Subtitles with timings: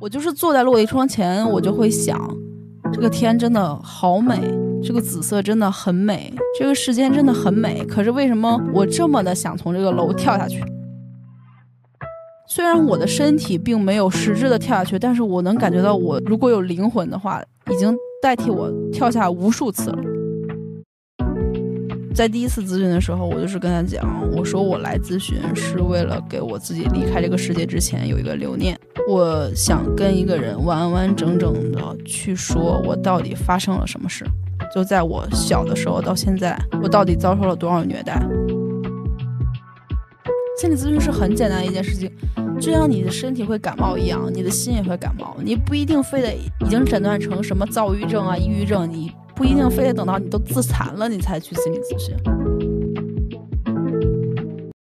[0.00, 2.18] 我就是坐在落地窗前，我就会想，
[2.90, 4.40] 这个天真的好美，
[4.82, 7.84] 这个紫色真的很美，这个世间真的很美。
[7.84, 10.64] 可是为什么我这么的想从这个楼跳下去？
[12.48, 19.98] 虽然我的身体并没有实质的跳下去，但是我能感觉到，我如果有灵魂的话，已经代替我跳下无数次了。
[22.14, 28.78] 在第一次咨询的时候，我就是跟他讲，我说我来咨询是为了给我自己离开这个世界之前有一个留念。
[29.10, 34.24] 我想跟一个人完完整整的去说，我到底发生了什么事，
[34.72, 38.22] 就在我小的时候到现在，我到底遭受了多少虐待。
[40.56, 42.08] 心理咨询是很简单的一件事情，
[42.60, 45.36] 就像你的身体会感冒一样，你的心也会感冒。
[45.42, 52.79] 你不一定非得已经诊断成什么躁郁症啊、抑郁症，你不一定非得等到你都自残了，你才去心理咨询。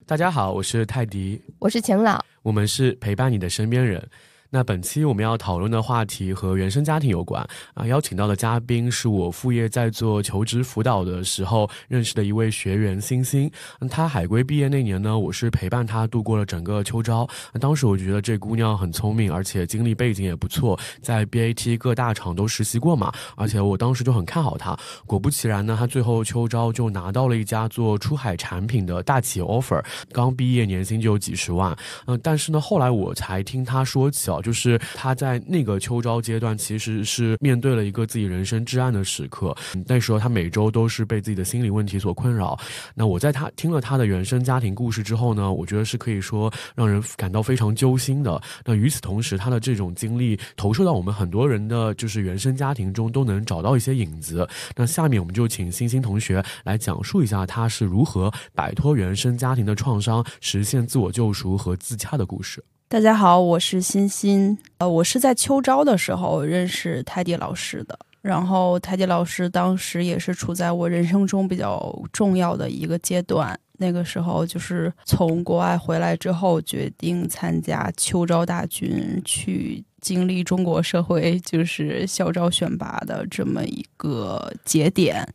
[0.07, 4.07] 大家好，我是泰迪，我是晴朗，我们是陪伴你的身边人。
[4.55, 13.51] 那本期我们要讨论的话题和原生家庭有关啊，邀请到的嘉宾是我副业在做求职辅导的时候认识的一位学员星星。
[13.81, 13.89] 嗯。
[13.89, 17.27] 她海归毕业那年呢，我是陪伴她度过了整个秋招。
[17.59, 24.73] 当时我觉得这姑娘很聪明，而且经历背景也不错，在 BAT 各大厂都实习过嘛，而且我当时就很看好她。
[25.05, 31.77] 果不其然呢，她最后秋招就拿到了一家做出海产品的大企业 offer，刚毕业年薪就有几十万。
[32.07, 34.41] 嗯，但是呢，后来我才听她说起哦。
[34.45, 39.55] 就是他在那个秋招阶段，其实是面对了一个自己人生至暗的时刻。
[39.87, 42.55] 那时候他每周都是被自己的心理问题所困扰。
[42.93, 48.39] 那我在他听了他的原生家庭故事之后呢，我觉得是可以说让人感到非常揪心的。
[48.63, 54.47] 那与此同时，他的这种经历投射到我们很多人的就是原生家庭中，都能找到一些影子。
[54.75, 62.63] 那下面我们就请星星同学来讲述一下他是如何摆脱原生家庭的创伤，实现自我救赎和自洽的故事。
[62.87, 64.55] 大家好，我是欣欣。
[64.77, 67.97] 呃，我是在秋招的时候认识泰迪老师的。
[68.21, 73.59] 然后泰迪老师当时也是处在我人生中比较重要的一个阶段。
[73.79, 85.27] 那个时候就是从国外回来之后，决定参加秋招大军，去经历中国社会就是校招选拔的这么一个节点。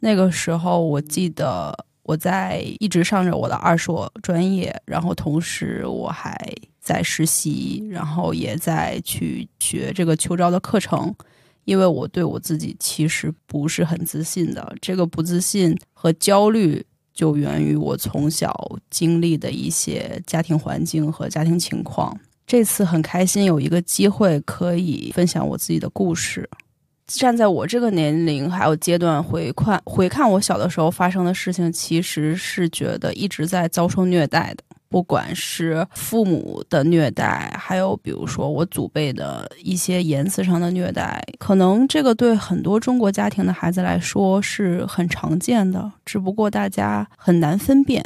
[0.00, 1.72] 那个时候我记得
[2.02, 6.36] 我在一直上着我的二硕专业，然后同时我还。
[6.90, 11.14] 在实习，然后也在去学这个秋招的课程，
[11.64, 14.74] 因为我对我自己其实不是很自信的。
[14.80, 16.84] 这个不自信和焦虑
[17.14, 18.52] 就源于我从小
[18.90, 22.18] 经历的一些家庭环境和家庭情况。
[22.44, 26.50] 这次很开心有一个机会可以分享我自己的故事。
[27.18, 34.64] 站在我这个年龄还有阶段回看回看我小的时候发生的事情，其实是觉得一直在遭受虐待的。
[34.88, 48.04] 不管是父母的虐待，还有比如说我祖辈的一些言辞上的虐待，可能这个对很多中国家庭的孩子来说是很常见的，只不过大家很难分辨。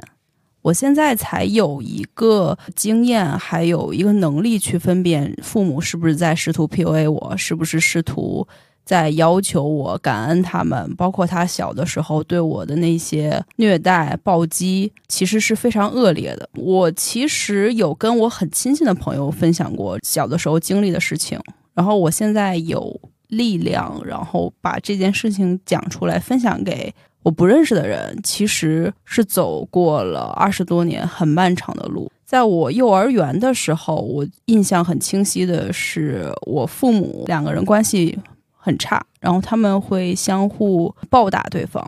[0.60, 8.47] 我现在才有一个经验，还有一个能力去分辨父母是不是在试图 PUA 我，是不是试图。
[8.84, 16.48] 在要求我感恩他们，包括他小的时候对我的那些虐待暴击，其实是非常恶劣的。
[16.56, 21.40] 我其实有跟我很亲近的朋友分享过小的时候经历的事情，
[21.72, 28.16] 然后我现在有力量，然后把这件事情讲出来，分享给我不认识的人。
[28.22, 32.10] 其实是走过了二十多年很漫长的路。
[32.26, 38.18] 在我幼儿园的时候，我印象很清晰的是，我父母两个人关系。
[38.64, 41.86] 很差，然后他们会相互暴打对方。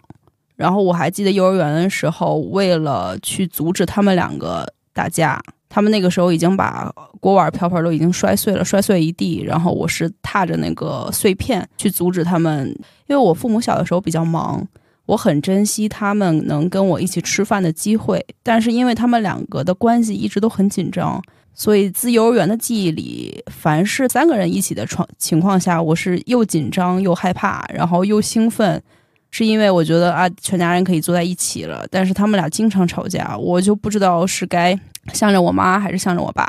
[0.56, 9.42] 然后我还记得幼儿园的时候，为了去阻止他们两个打架，他们那个时候已经把锅碗瓢盆都已经摔碎了，摔碎一地。
[9.42, 12.68] 然后我是踏着那个碎片去阻止他们，
[13.06, 14.62] 因为我父母小的时候比较忙，
[15.06, 18.22] 我很珍惜他们能跟我一起吃饭的机会。
[18.42, 21.22] 但是因为他们两个的关系一直都很紧张。
[21.58, 28.80] 所以，自幼儿园的记忆里，凡是三个人一起的床情况下，我是又紧张又害怕，然后又兴奋，
[29.30, 31.86] 是因为我觉得啊，全家人可以坐在一起了。
[31.90, 34.78] 但是他们俩经常吵架，我就不知道是该
[35.14, 36.46] 向着我妈还是向着我爸。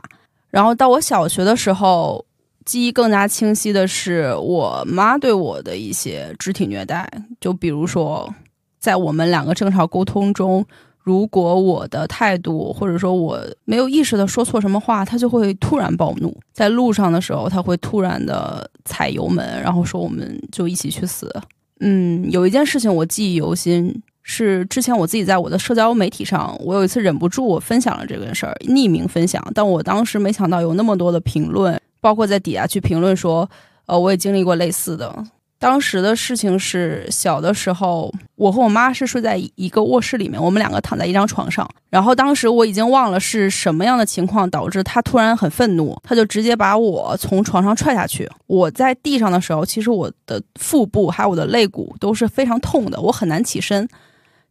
[0.50, 2.26] 然后到我小学的时候，
[2.66, 8.30] 记忆更加清晰的是我妈对我的一些肢体虐待，就比如说，
[8.78, 10.66] 在我们两个正常沟通中。
[11.08, 16.38] 如果我的态度，或者说我没有意识的说错什么话，他就会突然暴怒。
[16.52, 21.34] 在路上的时候，他会突然的踩油门，然后说我们就一起去死。
[21.80, 33.50] 嗯，有一件事情我记忆犹新，是之前我自己在我的社交媒体上，我有一次忍不住我分享了这件事儿，匿名分享，但我当时没想到有那么多的评论，包括在底下去评论说，
[33.86, 35.24] 呃，我也经历过类似的。
[35.60, 41.68] 当时的事情是，小的时候，我和我妈是睡在一个卧室里面，我们两个躺在一张床上。
[41.90, 48.30] 然后当时我已经忘了是什么样的情况导致她突然很愤怒，她就直接把我从床上踹下去。
[48.46, 53.88] 我在地上的时候，其实我的腹部还有我的肋骨都是非常痛的，我很难起身。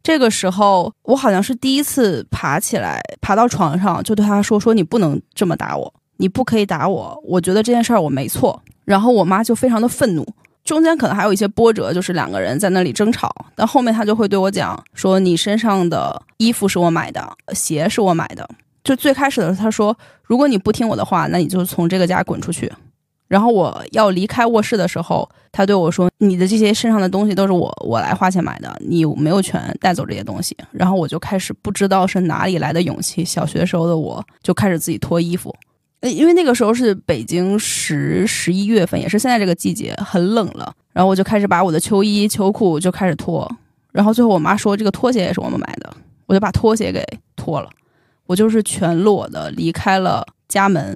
[0.03, 7.17] 这个时候，我好像是第一次爬起来，爬到床上，就对她说：“说你不能这么打我，你不可以打我。
[7.25, 10.25] 我觉得这件事儿我没错。”然后我妈就非常的愤怒。
[10.67, 18.45] 中间可能还有一些波折，就是两个人在那里争吵，但后面他就会对我讲说：“你身上的衣服是我买的，鞋是我买的。”
[18.83, 19.97] 就最开始的时候，他说
[20.27, 22.69] ：“如果你不听我的话，那你就从这个家滚出去。”
[23.29, 35.55] 然后我要离开卧室的时候，他对我说：“你的这些身上的东西都是我我来花钱买的，你没有权带走这些东西。”然后我就开始不知道是哪里来的勇气，小学时候的我就开始自己脱衣服。
[36.01, 40.71] 呃，因为那个时候是北京十十一月份，也是现在这个季节，很冷了。
[40.93, 43.49] 然后我就开始把我的秋衣秋裤就开始脱，
[43.91, 45.91] 然后最后我妈说这个拖鞋也是我们买的，
[46.27, 47.03] 我就把拖鞋给
[47.35, 47.69] 脱了，
[48.25, 50.95] 我就是全裸的离开了家门。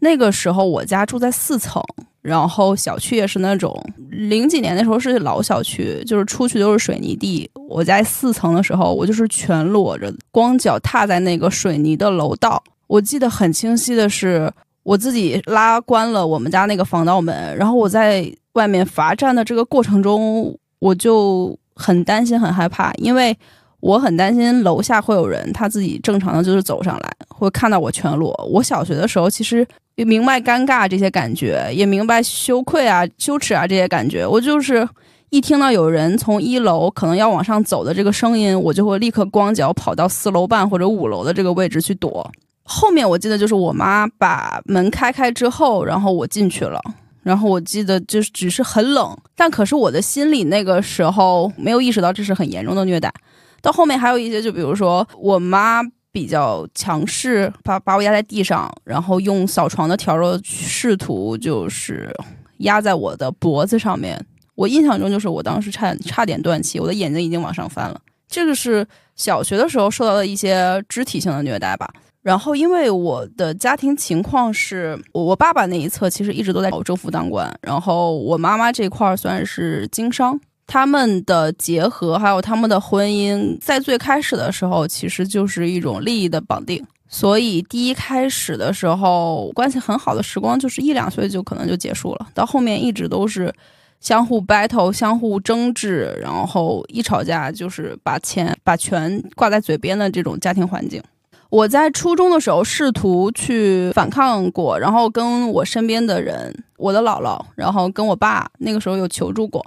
[0.00, 1.82] 那个时候我家住在四层，
[2.22, 7.48] 然后小区也是那种零几年那时候是老小区，就是出去都是水泥地。
[7.68, 12.62] 我在四层的时候，我就是全裸着，光脚踏在那个水泥的楼道。
[12.90, 14.52] 我记得很清晰的是，
[14.82, 23.36] 我自己拉关了我们家那个防盗门，然后我在外面罚站的这个过程中，我就很担心、很害怕，因为
[23.78, 28.34] 我很担心楼下会有人，他自己正常的就是走上来，会看到我全裸。
[28.52, 29.64] 我小学的时候其实
[29.94, 34.26] 也明白尴尬这些感觉，也明白羞愧啊、羞耻啊这些感觉。
[34.26, 34.86] 我就是
[35.30, 42.28] 一听到有人从一楼可能要往上走的这个声音，我就会立刻光脚跑到四楼半或者五楼的这个位置去躲。
[42.72, 46.80] 后面我记得就是我妈把门开开之后，然后我进去了，
[47.24, 53.12] 然后我记得就是只是很冷，但可是我的心里那个时候没有意识到这是很严重的虐待。
[53.60, 55.82] 到后面还有一些，就比如说我妈
[56.12, 62.14] 比较强势，把把我压在地上，然后用扫床的笤帚试图就是
[62.58, 64.24] 压在我的脖子上面。
[64.54, 68.00] 我印象中就是我当时差差点断气，我的眼睛已经往上翻了。
[68.28, 68.86] 这个是
[69.16, 71.92] 小学的时候受到的一些肢体性的虐待吧。
[72.22, 80.38] 然后，因为我的家庭情况是，我爸爸那一侧其实一直都在政府当官，然后我妈妈这块儿算是经商。
[80.66, 93.52] 他们的结合还有他们的婚姻，在最开始的时候其实就是一种利益的绑定，所以第一开始的时候关系很好的时光就是一两岁就可能就结束了，到后面一直都是
[93.98, 101.02] 相互 battle、相互争执，然后一吵架就是把钱把权挂在嘴边的这种家庭环境。
[101.50, 109.64] 我在初中的时候试图去反抗过，然后跟我身边的人，我的姥姥，然后跟我爸，那个时候有求助过，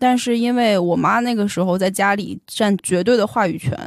[0.00, 3.78] 但是因为我妈那个时候在家里占绝对的话语权，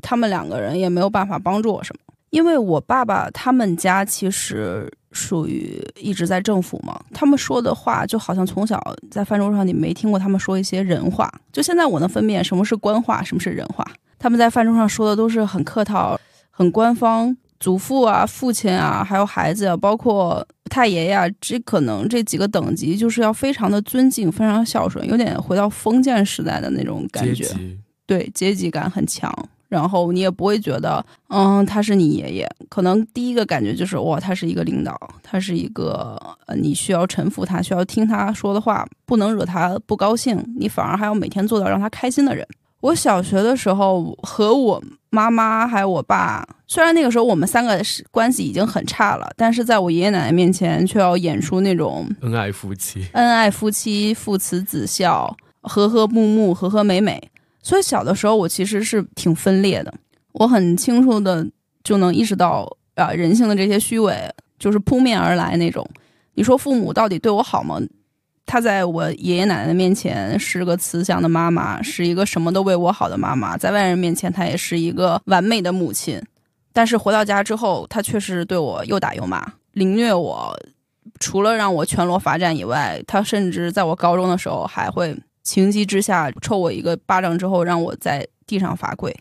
[0.00, 2.14] 他们两个人也没有办法帮助我什么。
[2.30, 13.84] 因为我爸爸他们家其实属于一直在政府嘛，他们说的话就好像从小在饭桌上你没听过他们说一些人话，就现在我能分辨什么是官话，什么是人话，
[14.20, 16.16] 他们在饭桌上说的都是很客套。
[16.54, 27.48] 很官方，祖父啊、父亲啊，还有孩子啊，包括太爷呀，这可能这几个等级就是要非常的尊敬，非常孝顺，有点回到封建时代的那种感觉。
[28.06, 29.32] 对，阶级感很强。
[29.68, 32.46] 然后你也不会觉得，嗯，他是你爷爷。
[32.68, 42.46] 可能第一个感觉就是，哇，他是一个领导，他是一个呃，你需要臣服他，需要听他说的话，不能惹他不高兴，你反而还要每天做到让他开心的人。
[42.82, 57.22] 我小学的时候和我妈妈还有我爸，虽然那个时候我们三个是关系已经很差了，但是在我爷爷奶奶面前却要演出那种恩爱夫妻、恩爱夫妻、父慈子孝、和和睦睦、和和美美。
[57.62, 59.94] 所以小的时候我其实是挺分裂的，
[60.32, 61.46] 我很清楚的
[61.84, 65.88] 就能意识到啊人性的这些虚伪就是扑面而来那种。
[66.34, 67.80] 你说父母到底对我好吗？
[68.44, 73.56] 她在我爷爷奶奶面前是个慈祥的妈妈，是一个什么都为我好的妈妈。
[73.56, 76.20] 在外人面前，她也是一个完美的母亲。
[76.72, 80.58] 但是回到家之后，她确实对我又打又骂，凌虐我。
[81.20, 89.14] 除了让我全裸罚站以外，她甚至在我高中的时候还会情急之下抽我一个巴掌，之后让我在地上罚跪。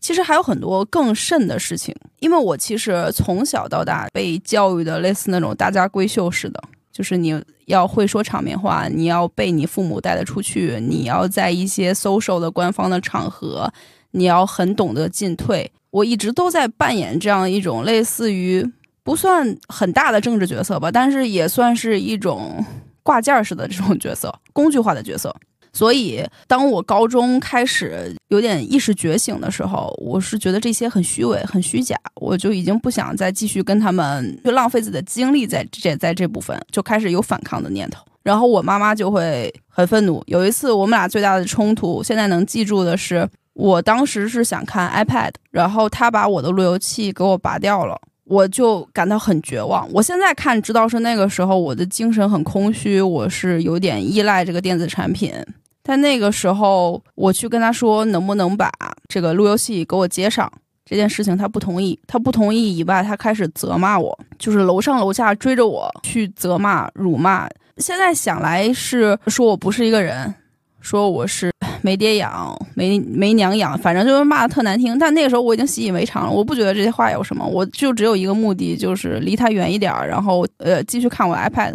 [0.00, 6.62] 其实还有很多更甚的事情，因为我其实从小到大被教育的类似那种大家闺秀似的。
[6.92, 13.72] 就是你要会说场面话，你要被你父母带得出去，你要在一些 social 的官方的场合，
[14.10, 15.72] 你要很懂得进退。
[15.90, 18.66] 我一直都在扮演这样一种类似于
[19.02, 22.64] 不算很大的政治角色吧，但是也算是一种
[23.02, 25.34] 挂件儿式的这种角色，工具化的角色。
[25.72, 38.04] 所以，当我高中开始有点意识觉醒的时候，我是觉得这些很虚伪、很虚假，我就已经不想再继续跟他们去浪费自己的精力在这在这部分，就开始有反抗的念头。
[38.22, 40.22] 然后我妈妈就会很愤怒。
[40.26, 47.98] 有一次我们俩最大的冲突，现在能记住的是，我当时是想看 iPad，然后她把我的路由器给我拔掉了。
[48.24, 49.86] 我就感到很绝望。
[49.92, 55.34] 我现在看，知道是那个时候，我的精神很空虚，我是有点依赖这个电子产品。
[55.82, 58.70] 但那个时候，我去跟他说能不能把
[59.08, 60.50] 这个路由器给我接上
[60.84, 61.98] 这件事情，他不同意。
[62.06, 67.48] 他不同意以外，他开始责骂我，就是楼上楼下追着我去责骂、辱骂。
[67.78, 70.32] 现在想来是说我不是一个人，
[70.80, 74.96] 说我是没爹养、没没娘养，反正就是骂的特难听。
[74.98, 81.74] 但那个时候我已经习以为常了，我不觉得这些话有什么，我就只有一个目的，就是离他远一点，然后呃继续看我 iPad。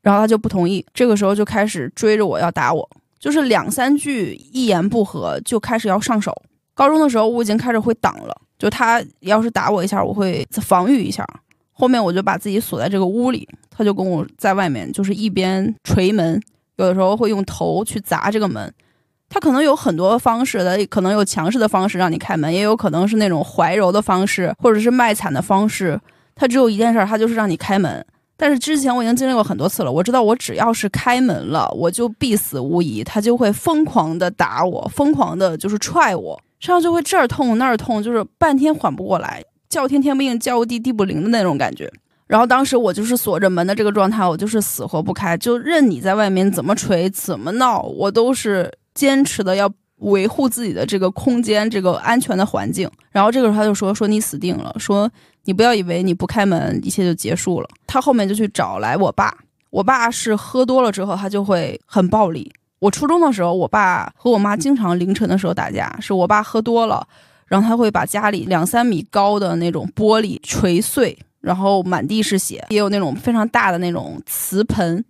[0.00, 2.88] 然后他就不同意，这个时候就开始追着我要打我。
[3.18, 6.34] 就是两三句一言不合就开始要上手。
[6.74, 11.26] 高中的时候我已经开始会挡了，就他要是打我一下，我会防御一下。
[11.72, 16.40] 后面我就把自己锁在这个屋里，他就跟我在外面，就是一边捶门，
[16.76, 18.72] 有的时候会用头去砸这个门。
[19.28, 26.00] 他可能有很多方式的，可能有强势的方式让你开门，也有可能是那种怀柔的方式，或者是卖惨的方式。
[26.34, 28.04] 他只有一件事，他就是让你开门。
[28.40, 41.92] 但是之前我已经经历过很多次了，我知道我只要是开门了，我就必死无疑，他就会疯狂的打我，疯狂的就是踹我，身上就会这儿痛那儿痛，就是半天缓不过来，叫天天不应，叫地地不灵的那种感觉。
[42.28, 49.68] 然后当时我就是锁着门的这个状态，我就是死活不开，就任你在外面怎么锤怎么闹，我都是坚持的要
[49.98, 52.90] 维护自己的这个空间，这个安全的环境。
[53.10, 55.10] 然后这个时候他就说说你死定了，说。
[55.44, 57.68] 你不要以为你不开门一切就结束了。
[57.86, 59.34] 他后面就去找来我爸，
[59.70, 62.52] 我爸是喝多了之后他就会很暴力。
[62.80, 67.06] 我初中的时候，我爸和我妈经常凌晨的时候打架，是我爸喝多了，
[67.46, 75.02] 然后他会把家里两三米高的那种玻璃锤碎，然后满地是血，也有那种非常大的那种瓷盆。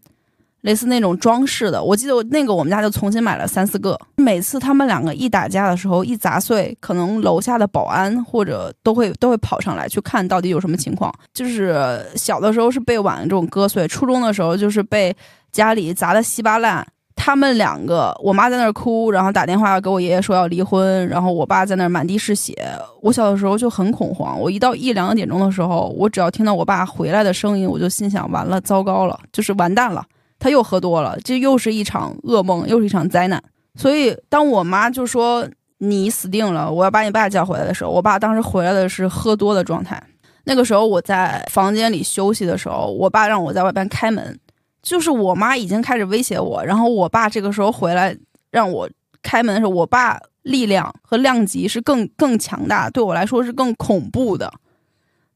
[0.63, 3.99] 类似那种装饰的，我记得我那个我们家就重新买了三四个。
[4.17, 11.13] 每次他们两个一打架的时候，一砸碎，可能楼下的保安或者都会都会跑上来去看到底有什么情况。
[11.33, 15.17] 就是小的时候是被碗这种割碎，初中的时候就是被
[15.53, 16.87] 家里砸的稀巴烂。
[17.21, 22.55] 他们两个，我妈在那儿哭，然后打电话给我爷爷说要离婚，然后我爸在那儿满地是血。
[23.03, 30.05] 我小的时候就很恐慌，我一到一两点钟的时候，我只要听到我爸回来的声音，我就心想完了，糟糕了，就是完蛋了。
[30.39, 33.43] 他又喝多了，这又是一场噩梦，又是一场灾难。
[33.75, 40.03] 所以，当我妈就说你死定了，我要把你爸叫回来的时候，我爸当时回来的是喝多的状态。
[40.45, 44.39] 那个时候我在房间里休息的时候，我爸让我在外边开门，
[44.83, 48.17] 就是我妈已经开始威胁我，然后我爸这个时候回来
[48.51, 48.89] 让我
[49.23, 54.53] 开门的时候，我爸力量和量级是更更强大，对我来说是更恐怖的。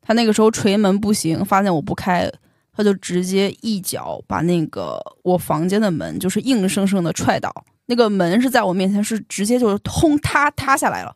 [0.00, 2.28] 他那个时候捶门不行，发现我不开。
[2.74, 7.52] 他就直接一脚把那个我房间的门，就是硬生生的踹倒。
[7.86, 11.14] 那个门是在我面前，是直接就是轰塌塌下来了。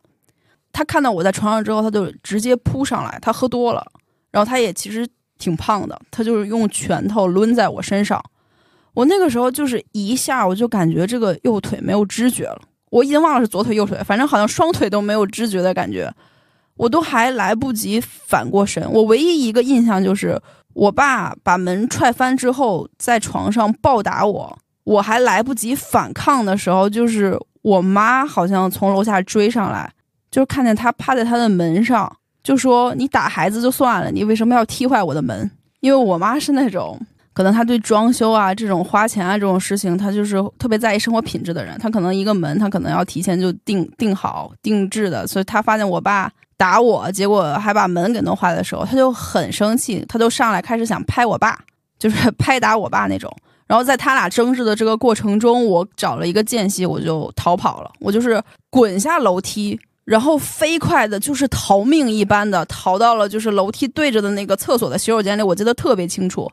[0.71, 3.17] 他看到我在床上之后，他就直接扑上来。
[3.21, 3.83] 他喝多了，
[4.29, 5.07] 然后他也其实
[5.39, 8.23] 挺胖的，他就是用拳头抡在我身上。
[8.93, 12.61] 我那个时候就是一下，我就感觉这个右腿没有知觉了。
[12.91, 16.13] 我已经忘了是左腿右腿，反正好像双腿都没有知觉的感觉。
[16.75, 20.39] 我都还来不及反过神，我唯一一个印象就是。
[20.77, 29.91] 我爸把门踹翻之后，在床上暴打我，我还来不及反抗的时候，就是我妈好像从楼下追上来，
[30.29, 35.49] 就看见他趴在他的门上，就说：“你打孩子就算了，你为什么要踢坏我的门？”
[35.81, 36.95] 因为我妈是那种，
[37.33, 46.31] 可能她对装修啊、这种花钱啊这种事情，她就是特别在意生活品质的人，她可能一个门，她可能要提前就定定好、定制的，所以她发现我爸。
[46.57, 51.57] 打我，结果还把门给弄坏的时候，他就很生气，他就上来开始想拍我爸，
[51.99, 53.31] 就是 拍打我爸那种。
[53.67, 57.91] 然后在他俩争执的这个过程中，我找了一个间隙，我就逃跑了。
[57.99, 66.49] 我就是滚下楼梯，然后飞快的，就是逃命一般的逃到了就是楼梯对着的那个厕所的洗手间里，我记得特别清楚。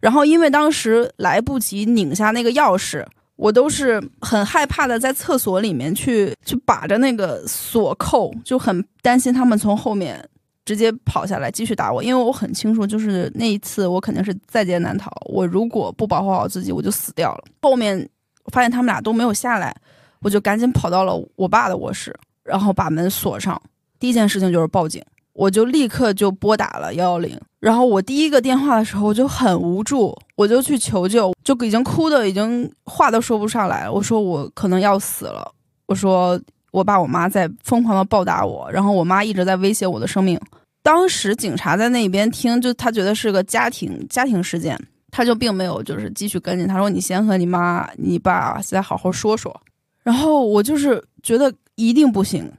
[0.00, 3.04] 然后因为当时来不及拧下那个钥匙。
[3.42, 10.24] 我都是很害怕的，在厕所里面去去把着那个锁扣，就很担心他们从后面
[10.64, 15.10] 直接跑下来继续打我，因为我很清楚，就是那一次我肯定是在劫难逃。
[15.24, 17.44] 我如果不保护好自己，我就死掉了。
[17.62, 18.08] 后面
[18.52, 19.74] 发现他们俩都没有下来，
[20.20, 23.60] 我就赶紧跑到了我爸的卧室，然后把门锁上。
[23.98, 25.02] 第一件事情就是报警，
[25.34, 27.38] 我就立刻就拨打了幺幺零。
[27.60, 33.92] 然后我第一个电话的时候我就很无助，我就去求救，就已经哭的已经话都说不上来了。
[33.92, 35.48] 我说我可能要死了，
[35.86, 36.40] 我说
[36.72, 40.40] 我爸我妈在疯狂的暴打我，然后我妈一直在威胁我的生命。
[40.82, 44.76] 当时警察在那边听，就他觉得是个家庭家庭事件，
[45.12, 46.66] 他就并没有就是继续跟进。
[46.66, 49.54] 他说你先和你妈你爸再好好说说。
[50.02, 52.52] 然后我就是觉得一定不行。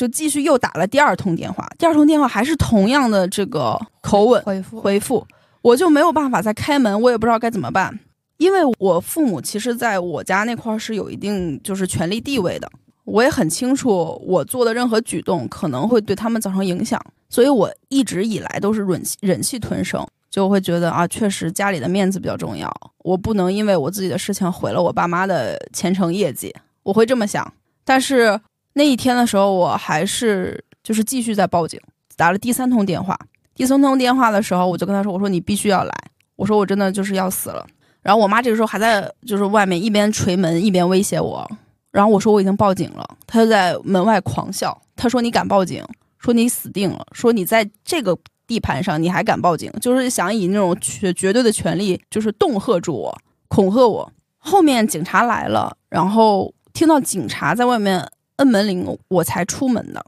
[0.00, 5.26] 就继续又打了第二通电话，第二通电话还是同样的这个口吻回复回复，
[5.60, 8.00] 我就没有办法再开门，我也不知道该怎么办，
[8.38, 12.66] 因为我父母其实在我家那块是有一定就是权力地位的，
[13.04, 27.52] 我也很清楚我做的任何举动可能会对他们造成影响，所以我一直以来都是忍忍气吞声，就会觉得啊，确实家里的面子比较重要，我不能因为我自己的事情毁了我爸妈的前程业绩，我会这么想，
[27.84, 28.40] 但是。
[28.74, 31.80] 那一天的时候，我还是就是继续在报警，
[32.16, 33.18] 打了第三通电话。
[33.54, 35.92] 第三通电话的时候，我就跟他说：“我说你必须要来，
[36.36, 37.66] 我说我真的就是要死了。”
[38.00, 41.46] 然后我妈这个时候还在就是外面一边捶门一边威胁我。
[41.90, 44.80] 然后我说我已经报警了，他就在门外狂笑。
[44.96, 45.84] 他说：“你敢报警？
[46.18, 47.06] 说你死定了！
[47.12, 49.70] 说你在这个地盘上你还敢报警？
[49.80, 58.08] 就是想以那种绝绝对的权利，就是恫吓住我，恐吓我。”后面警察来了，然后听到警察在外面。
[58.40, 60.04] 摁门铃，我才出门的。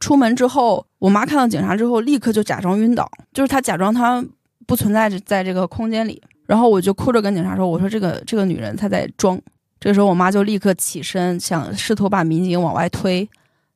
[0.00, 4.24] 出门之后，我妈看到警察之后，立刻就假装晕倒，就是她假装她
[4.66, 6.20] 不存在在这个空间里。
[6.46, 9.40] 然后我就哭着跟警察说：“我说这个这个女人她在装。”
[9.78, 13.28] 这个时候，我妈就立刻起身，想试图把民警往外推。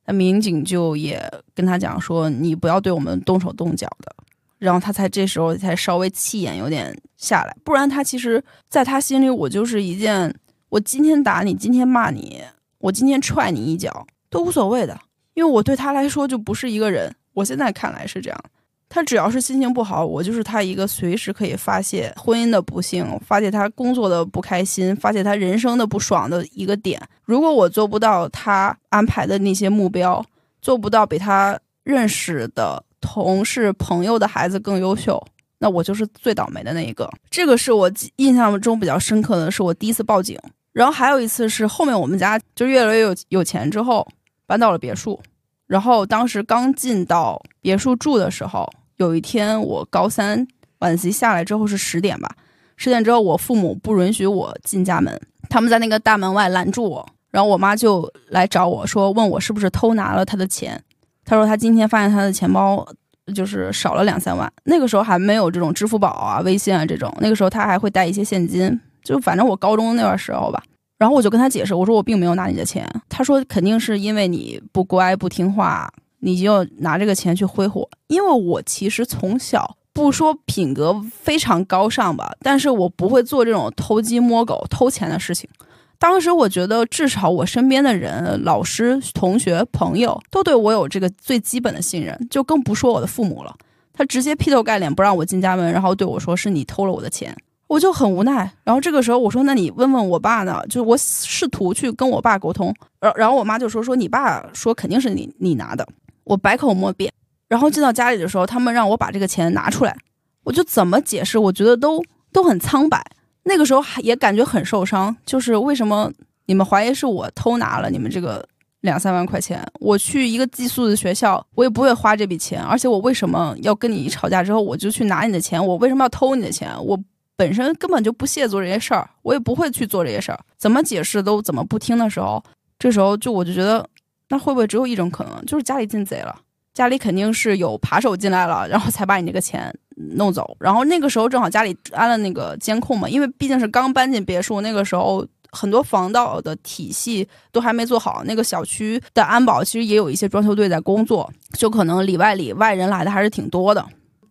[0.05, 1.21] 那民警就也
[1.53, 4.15] 跟他讲说：“你不要对我们动手动脚的。”
[4.59, 10.35] 然后他才这时候才稍微气焰有点下来，不然他其实在他心里，我就是一件
[10.67, 12.41] 我今天打你，今天骂你。
[12.79, 14.99] 我今天踹你一脚都无所谓的，
[15.33, 17.13] 因为我对他来说就不是一个人。
[17.33, 18.43] 我现在看来是这样，
[18.89, 27.01] 他只要是心情不好，我就是他一个随时可以发泄婚姻的不幸、发泄他工作的不开心、发泄他人生的不爽的一个点。
[27.23, 30.25] 如果我做不到他安排的那些目标，
[30.61, 35.21] 做不到比他认识的同事、朋友的孩子更优秀，
[35.59, 37.09] 那我就是最倒霉的那一个。
[37.29, 40.37] 这个是我印象中比较深刻的是我第一次报警。
[40.71, 44.07] 然后还有一次是后面我们家就越来越有有钱之后
[44.45, 45.19] 搬到了别墅，
[45.67, 50.47] 然后当时刚进到别墅住的时候，有一天我高三
[50.79, 52.29] 晚自习下来之后是十点吧，
[52.77, 60.81] 十点之后我父母不允许我进家门，他们在那个大门外拦住我，然后我妈就来找我说问我是不是偷拿了他的钱，
[61.25, 62.87] 他说他今天发现他的钱包
[63.35, 68.79] 就是少了两三万，那个时候还没有这种支付宝啊、微信啊这种，那个时候他还会带一些现金。
[69.03, 70.63] 就反正我高中那段时候吧，
[70.97, 72.89] 然后我就跟他解释，我说我并没有拿你的钱。
[73.07, 77.89] 他说肯定是因为你不乖不听话，你就拿这个钱去挥霍。
[78.07, 85.49] 因为我其实从小不说品格非常高尚吧，但是我不会做这种偷鸡摸狗、偷钱的事情。
[85.97, 93.53] 当时我觉得至少我身边的人、老师、同学、朋友都对我有这个最基本的信任，就更不说我的父母了。
[93.91, 97.35] 他直接劈头盖脸不让我进家门，然后对我说是你偷了我的钱。
[97.69, 105.87] 我就很无奈，然后这个时候我说：“那你问问我爸呢？”就是我试图去跟我爸沟通，然然后我妈就说：“说你爸说肯定是你你拿的。”
[106.25, 107.13] 我百口莫辩。
[107.47, 109.95] 然后进到家里的时候，他们让我把这个钱拿出来，
[110.43, 112.03] 我就怎么解释，我觉得都
[112.33, 113.05] 都很苍白。
[113.43, 116.11] 那个时候还也感觉很受伤，就是为什么
[116.47, 118.43] 你们怀疑是我偷拿了你们这个
[118.81, 119.63] 两三万块钱？
[119.79, 125.63] 我去一个寄宿的学校，我也不会花这笔钱，而且我为什么要跟你吵架之后我就去拿你的钱？
[125.63, 126.71] 我为什么要偷你的钱？
[126.83, 126.99] 我。
[127.39, 130.37] 本身根本就不屑做这些事儿，我也不会去做这些事儿。
[130.57, 132.43] 怎么解释都怎么不听的时候，
[132.77, 133.87] 这时候就我就觉得，
[134.27, 136.35] 那会不会只有一种可能，就是家里进贼了？
[136.73, 140.53] 家里肯定是有扒手进来了，然后才把你这个钱弄走。
[140.59, 148.21] 然后那个时候正好家里安了那个监控嘛，因为毕竟是刚搬进别墅，那个时候很多防盗的体系都还没做好。
[148.25, 153.85] 那个小区的安保其实也有一些装修队在工作，就可能里外里外人来的还是挺多的。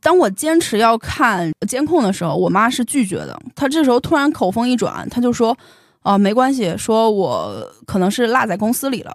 [0.09, 3.39] 当我坚持要看监控的时候，我妈是拒绝的。
[3.55, 5.55] 她这时候突然口风一转，她就说
[6.01, 9.15] ：“啊，没关系，说我可能是落在公司里了。”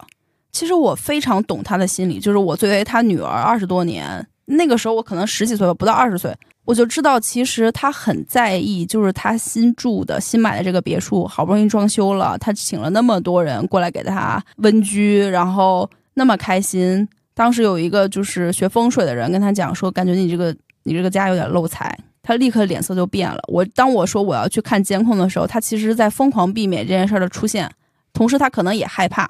[0.54, 6.32] 其实我非常懂她的心理，就是我作为她女儿二十多年，那个时候我可能十几岁吧，不到二十岁，
[6.64, 17.08] 我就知道其实她很在意，就是她新住的新买的这个别墅，好不容易装修了，她请了那么多人过来给她温居，然后那么开心。
[17.34, 20.54] 当时有一个就是学风水的人跟她讲说，感觉你这个。
[20.84, 23.40] 你这个家有点漏财，他立刻脸色就变了。
[23.48, 27.70] 我当我说我要去看监控的时候，他其实在疯狂避免这件事儿的出现，
[28.12, 29.28] 同时他可能也害怕，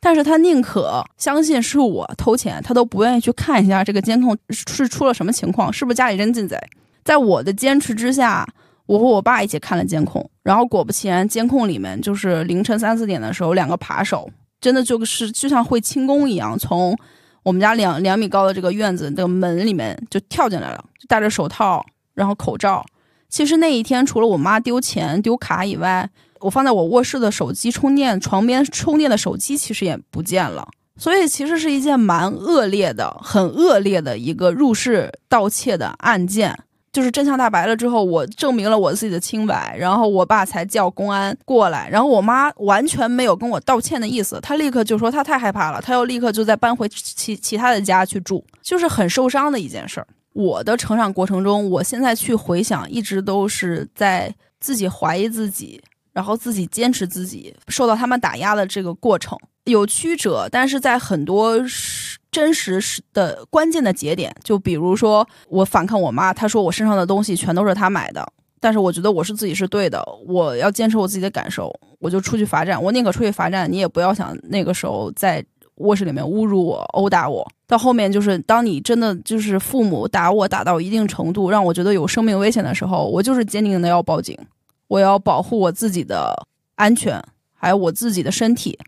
[0.00, 6.58] 但是他宁可相信是我偷钱，他都不愿意去看一下这个监控是出了什么情况，是不是家里真进贼。
[7.04, 8.46] 在我的坚持之下，
[8.86, 14.28] 我和我爸一起看了监控，然后果不其然，监控里面就是凌晨三四点的时候，两个扒手
[14.60, 16.96] 真的就是就像会轻功一样，从
[17.44, 22.84] 我们家两两米高的这个院子的门里面就跳进来了，就戴着手套，然后口罩。
[23.28, 26.08] 其实那一天除了我妈丢钱丢卡以外，
[26.40, 36.58] 我放在我卧室的手机充电，床边充电的手机其实也不见了，所以其实是一件蛮恶劣的、很恶劣的一个入室盗窃的案件。
[36.94, 50.06] 就是真相大白了之后，我证明了我自己的清白，然后我爸才叫公安过来，然后我妈完全没有跟我道歉的意思，她立刻就说她太害怕了，她要立刻就再搬回其其他的家去住，就是很受伤的一件事儿。
[50.34, 55.82] 我的成长过程中，我现在去回想，一直都是在自己怀疑自己。
[56.14, 61.60] 然后自己坚持自己，受到他们打压的这个过程有曲折，但是在很多
[62.30, 62.80] 真实
[63.12, 68.26] 的关键的节点，就比如说我反抗我妈，她说我身上的东西全都是她买的，
[68.60, 75.44] 但是我觉得我是自己是对的，我要坚持我自己的感受，我就出去罚站，我宁可出去罚站，你也不要想那个时候在
[75.76, 77.44] 卧室里面侮辱我、殴打我。
[77.66, 84.38] 到后面就是当你真的就是父母打我打到一定程度，让我觉得有生命危险的时候，我就是坚定的要报警。
[84.94, 87.20] 我要保护我自己的安全，
[87.52, 88.78] 还有我自己的身体，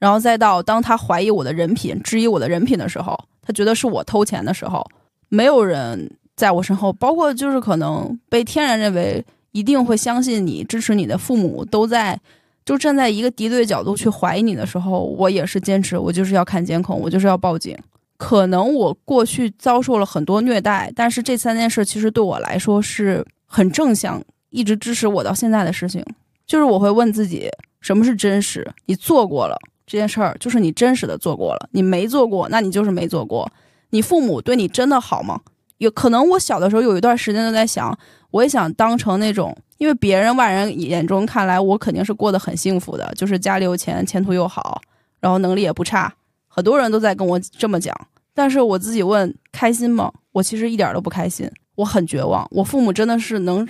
[0.00, 4.84] 然后再到当他怀疑我的人品、质疑我的人品的时候，他觉得是我偷钱的时候，
[5.28, 12.20] 没有人在我身后，包括就是可能被天然认为一定会相信你、支持你的父母都在，
[12.64, 17.78] 就站在一个敌对角度去怀疑你的时候，我也是坚持，我就是要看监控，我就是要报警。
[18.16, 24.20] 可能我过去遭受了很多虐待，但是这三件事其实对我来说是很正向。
[24.52, 26.04] 一直支持我到现在的事情，
[26.46, 28.64] 就是我会问自己，什么是真实？
[28.86, 33.50] 你做过了这件事儿，就是你真实的做过了；你没做过，那你就是没做过。
[33.90, 35.40] 你父母对你真的好吗？
[35.78, 37.98] 有可能我小的时候有一段时间都在想，
[38.30, 44.80] 我也想当成那种，因为别人外人眼中看来我肯定是过得很幸福的，就是家里有钱，前途又好，
[45.18, 46.14] 然后能力也不差，
[46.46, 47.94] 很多人都在跟我这么讲。
[48.32, 50.10] 但是我自己问，开心吗？
[50.30, 52.46] 我其实一点都不开心，我很绝望。
[52.52, 53.66] 我父母真的是能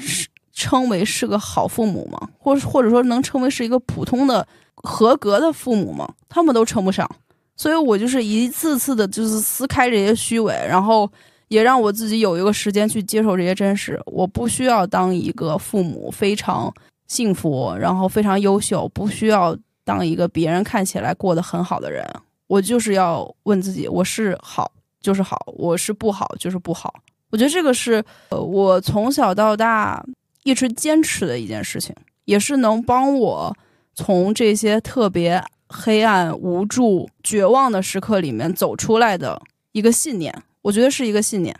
[0.53, 2.29] 称为是个好父母吗？
[2.39, 6.13] 或或者说能称为是一个普通的合格的父母吗？
[6.29, 7.09] 他们都称不上，
[7.57, 11.11] 所以我就是一次次的，就是撕开这些虚伪，然后
[11.49, 14.01] 也让我自己有一个时间去接受这些真实。
[14.07, 16.73] 我不需要当一个父母非常
[17.07, 22.07] 幸福，然后非常优秀，不需要当一个别人看起来过得很好的人。
[22.47, 26.93] 我就是要问自己：我是好就是好，我是不好就是不好。
[27.31, 30.05] 我觉得这个是呃，我从小到大。
[30.45, 33.57] 一直坚持的一件事情，也是能帮我
[33.95, 39.41] 从这些特别黑暗、无助、绝望的时刻里面走出来的
[39.73, 40.35] 一个信念。
[40.63, 41.57] 我觉得是一个信念。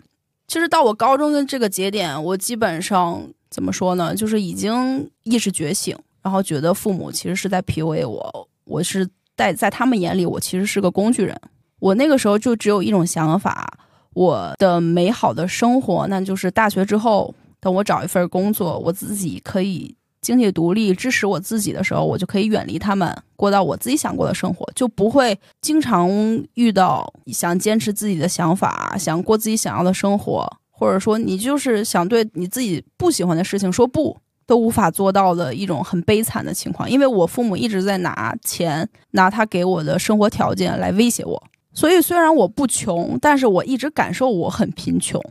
[0.49, 4.15] 其实到我高中的这个节点，我基本上怎么说呢？
[4.15, 11.41] 就是已经意识觉醒，然后觉得父母其实是在 PUA 我，我是在在他们眼里，我其实是个工具人。
[11.79, 13.73] 我那个时候就只有一种想法：
[14.15, 17.35] 我的美好的生活，那就是大学之后。
[17.63, 26.11] 等我找一份工作，我自己可以经济独立，支持我自己的时候，我就可以远离他们，过到我自己想过的生活，就不会经常
[26.55, 36.91] 遇到想坚持自己的想法，想过自己想要的生活，或者说你就是想对你自己不喜欢的事情说不，都无法做到的一种很悲惨的情况。
[36.91, 41.41] 因为我父母一直在拿钱，拿他给我的生活条件来威胁我，
[41.73, 45.23] 所以虽然我不穷，但是我一直感受我很贫穷。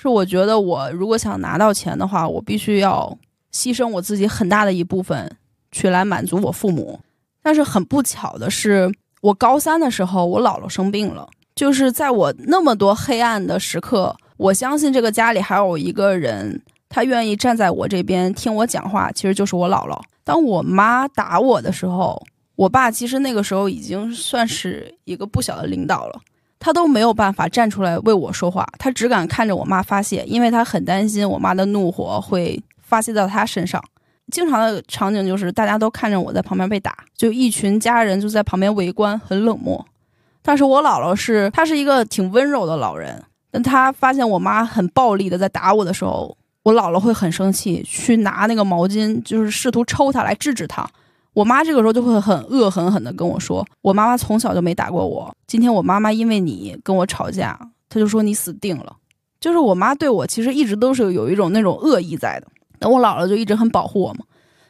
[0.00, 3.18] 是我觉得，我如果想拿到钱的话，我必须要
[3.52, 5.28] 牺牲我自己很大的一部分，
[5.72, 7.00] 去来满足我父母。
[7.42, 8.88] 但是很不巧的是，
[9.22, 11.28] 我高三的时候，我姥姥生病了。
[11.56, 20.00] 就是在我那么多黑暗的时刻，我相信这个家里还有一个人，他愿意站在我这边听我讲话，其实就是我姥姥。
[20.22, 26.20] 当我妈打我的时候，我爸其实那个时候已经算是一个不小的领导了。
[26.58, 33.82] 他都没有办法站出来为我说话，他只敢看着我妈发泄，因为他很担心我妈的怒火会发泄到他身上。
[34.30, 39.82] 经常的场景就是大家都看着我在旁边被打，就一群家人就在旁边围观，很冷漠。
[40.42, 50.86] 但是我姥姥是，她是一个挺温柔的老人，但她发现我妈很暴力的在打我的时候，我姥姥会很生气，去拿那个毛巾，就是试图抽她来制止她。
[51.38, 57.56] 我妈这个时候就会很恶狠狠地跟我说：“我妈妈从小就没打过我，今天我妈妈因为你跟我吵架，
[57.88, 58.96] 她就说你死定了。”
[59.38, 62.48] 就是我妈对我其实一直都是有一种那种恶意在的。
[62.80, 64.24] 那我姥姥就一直很保护我嘛。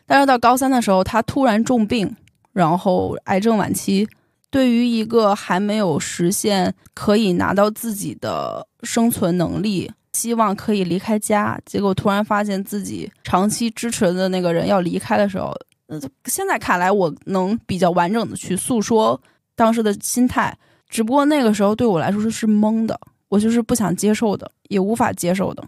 [0.05, 2.15] 但是到高三的时候，她突然重病，
[2.53, 4.07] 然后癌症晚期，
[4.51, 15.51] 对于一个还没有实现可以拿到自己的生存能力，希望可以离开家，结果突然发现自己长期支持的那个人要离开的时候，
[15.89, 19.21] 呃，现在看来我能比较完整的去诉说
[19.55, 20.57] 当时的心态，
[20.89, 22.99] 只不过那个时候对我来说是是懵的，
[23.29, 25.65] 我就是不想接受的，也无法接受的。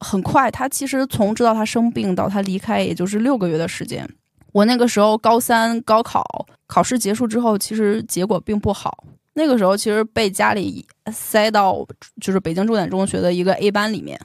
[0.00, 4.08] 很快，他其实从知道他生病到他离开，也就是六个月的时间。
[4.52, 6.24] 我那个时候高三高考
[6.66, 9.04] 考试结束之后，其实结果并不好。
[9.32, 11.84] 那个时候其实被家里塞到
[12.20, 14.20] 就是北京重点中学的一个 A 班里面，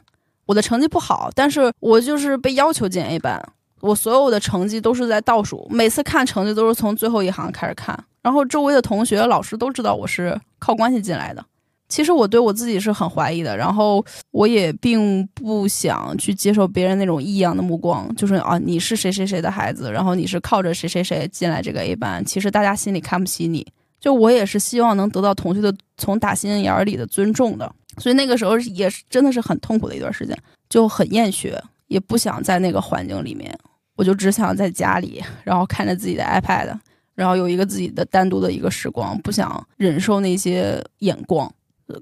[0.45, 3.43] 我的成绩不好，但是我就是被要求进 A 班，
[3.81, 11.45] 我所有的成绩都是在倒数，每次看成绩都是从最后一行开始看，然后周围的同学老师都知道我是靠关系进来的。
[11.87, 23.65] 其实我对我自己是很怀疑的，然后我也并不想去接受别人那种异样的目光，就是啊，你是谁谁谁的孩子，然后你是靠着谁谁谁进来这个 A 班，其实大家心里看不起你，
[23.99, 30.37] 就我也是希望能得到同学的从打心眼儿里的尊重的，所以那个时候也是真的是很痛苦的一段时间，
[30.69, 33.51] 就很厌学，也不想在那个环境里面，
[33.99, 36.73] 我就只想在家里，然后看着自己的 iPad，
[37.15, 41.51] 然后有一个自己的单独的一个时光，不想忍受那些眼光。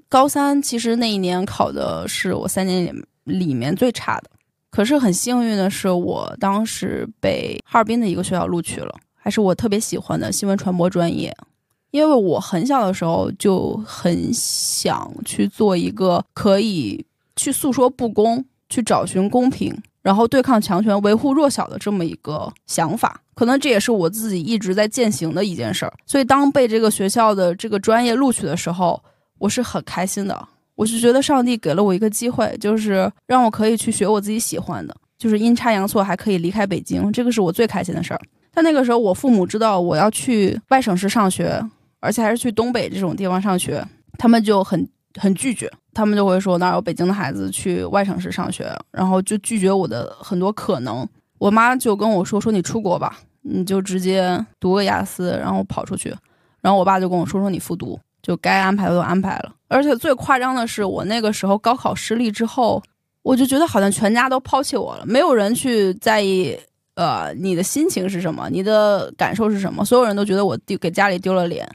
[0.08, 4.30] 高三其实那一年考的是我三年里里面最差的，
[4.70, 11.36] 可是很幸运的是，我当时被哈尔滨的一个学校录取了，还是我特别喜欢的新闻传播专业。
[11.90, 19.76] 因为我很小的时候就很想去做一个可以去诉说不公、去找寻公平，
[20.08, 23.20] 然后对抗强权、维护弱小的这么一个想法。
[23.34, 25.92] 可能这也是我自己一直在践行的一件事儿。
[26.06, 28.98] 所以当被这个学校的这个专业录取的时候，
[29.36, 38.20] 我是很开心的，我是觉得上帝给了我一个机会，就是让我可以去学我自己喜欢的，就是阴差阳错还可以离开北京，这个是我最开心的事儿。
[38.54, 41.62] 但那个时候我父母知道我要去外省市上学，
[42.00, 44.88] 而且还是去东北这种地方上学，他们就很
[45.18, 51.06] 很拒绝，他们就会说哪有北京的孩子去外省市上学，然后就拒绝我的很多可能。
[51.38, 56.14] 我妈就跟我说说你出国吧，你就直接读个雅思，然后跑出去。
[56.60, 57.98] 然后我爸就跟我说说你复读。
[58.20, 62.82] 就该安排的都安排了，而且最夸张的是，我那个时候高考失利之后，
[63.22, 66.54] 我就觉得好像全家都抛弃我了，没有人去在意，
[66.94, 71.66] 呃，你的心情是什么，你的感受是什么，所有人都觉得我丢给家里丢了脸。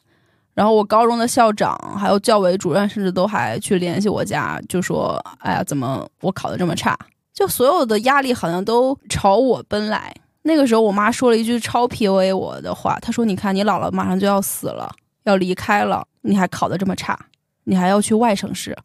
[0.54, 6.98] 然后我高中的校长还有教委主任，甚至都还去联系我家，就说：“哎呀，怎么我考的这么差？”
[7.34, 10.14] 就所有的压力好像都朝我奔来。
[10.44, 17.20] 那个时候，我妈说了一句超 PUA 我的话，她说：“你看，你姥姥马上就要死了，要离开了。”你还考得这么差，
[17.66, 18.78] 你还要去外省市？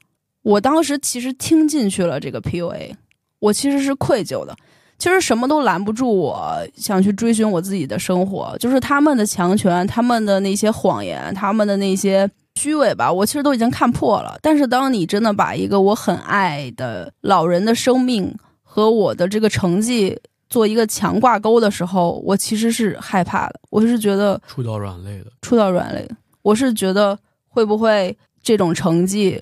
[0.43, 2.95] 我当时其实听进去了这个 PUA，
[3.39, 4.57] 我其实是愧疚的。
[4.99, 14.39] 其实什么都拦不住我想去追寻我自己的生活，就是他们的强权，他们的那些谎言，他们的那些虚伪吧，我其实都已经看破了。
[14.43, 20.19] 但是当你真的把一个我很爱的老人的生命和我的这个成绩
[20.51, 23.61] 做一个强挂钩的时候，我其实是害怕的。
[23.71, 26.07] 我是觉得触到软肋的，触到软肋。
[26.43, 27.19] 我是觉得。
[27.51, 29.41] 会不会这种成绩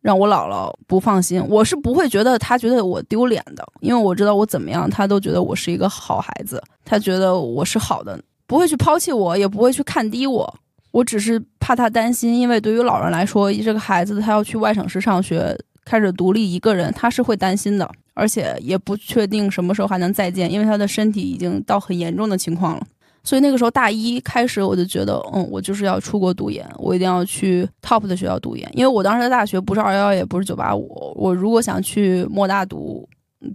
[0.00, 1.44] 让我姥姥不放心？
[1.48, 10.54] 我是不会觉得他觉得我丢脸的，因为我知道我怎么样，他都觉得我是一个好孩子，他觉得我是好的，不会去抛弃我，也不会去看低我。
[10.90, 22.86] 我只是怕他担心，因为对于老人来说，这个孩子他要去外省市上学，开始独立一个人，他是会担心的，而且也不确定什么时候还能再见，因为他的身体已经到很严重的情况了。
[23.24, 33.06] 所以那个时候大一开始，我就觉得，嗯，我就是要出国读研，我一定要去 top 的学校读研，因为我当时的大学不是二幺幺，也不是九八五，我如果想去莫大读，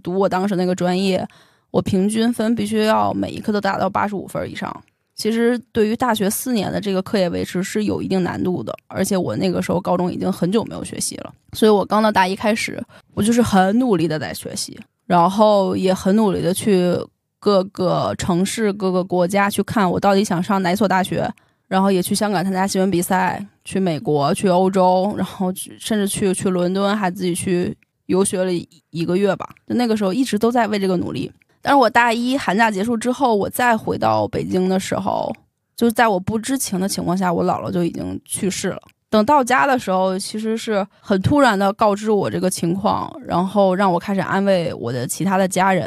[0.02, 1.26] 读我当时那个专业，
[1.72, 4.72] 我平均分必须要每一科都达到八十五分以上。
[5.16, 12.80] 其实对于大学四年的这个课业维持是有一定难度的，而且我那个时候高中已经很久没有学习了，所以我刚到大一开始，
[13.14, 16.96] 我就是很努力的在学习，然后也很努力的去。
[17.44, 21.30] 各个城市、各个国家去看我到底想上哪所大学，
[21.68, 27.76] 然后也去香港参加新闻比赛，去美国、去欧洲，然后甚至去去伦敦，还自己去
[28.06, 28.50] 游学了
[28.88, 29.46] 一个月吧。
[29.68, 31.30] 就那个时候一直都在为这个努力。
[31.60, 35.30] 但是我大一寒假结束之后，我再回到北京的时候，
[35.76, 38.80] 就在我不知情的情况下，我姥姥就已经去世了。
[39.10, 45.86] 等到家的时候，其实是很突然的告知我这个情况，然后让我开始安慰我的其他的家人。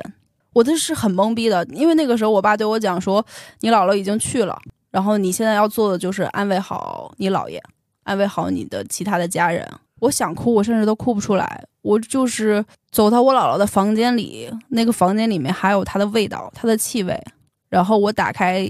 [0.58, 3.24] 我的是很懵逼的，因为那个时候我爸对我讲说
[3.62, 7.62] ：“你姥姥已经去了，然后你现在要做的就是安慰好你姥爷，
[8.06, 9.64] 安慰好你的其他的家人。”
[10.02, 11.64] 我想哭，我甚至都哭不出来。
[11.84, 17.24] 我就是走到我姥姥的房间里，那个房间里面还有她的味道，她的气味。
[17.70, 18.68] 然后我打开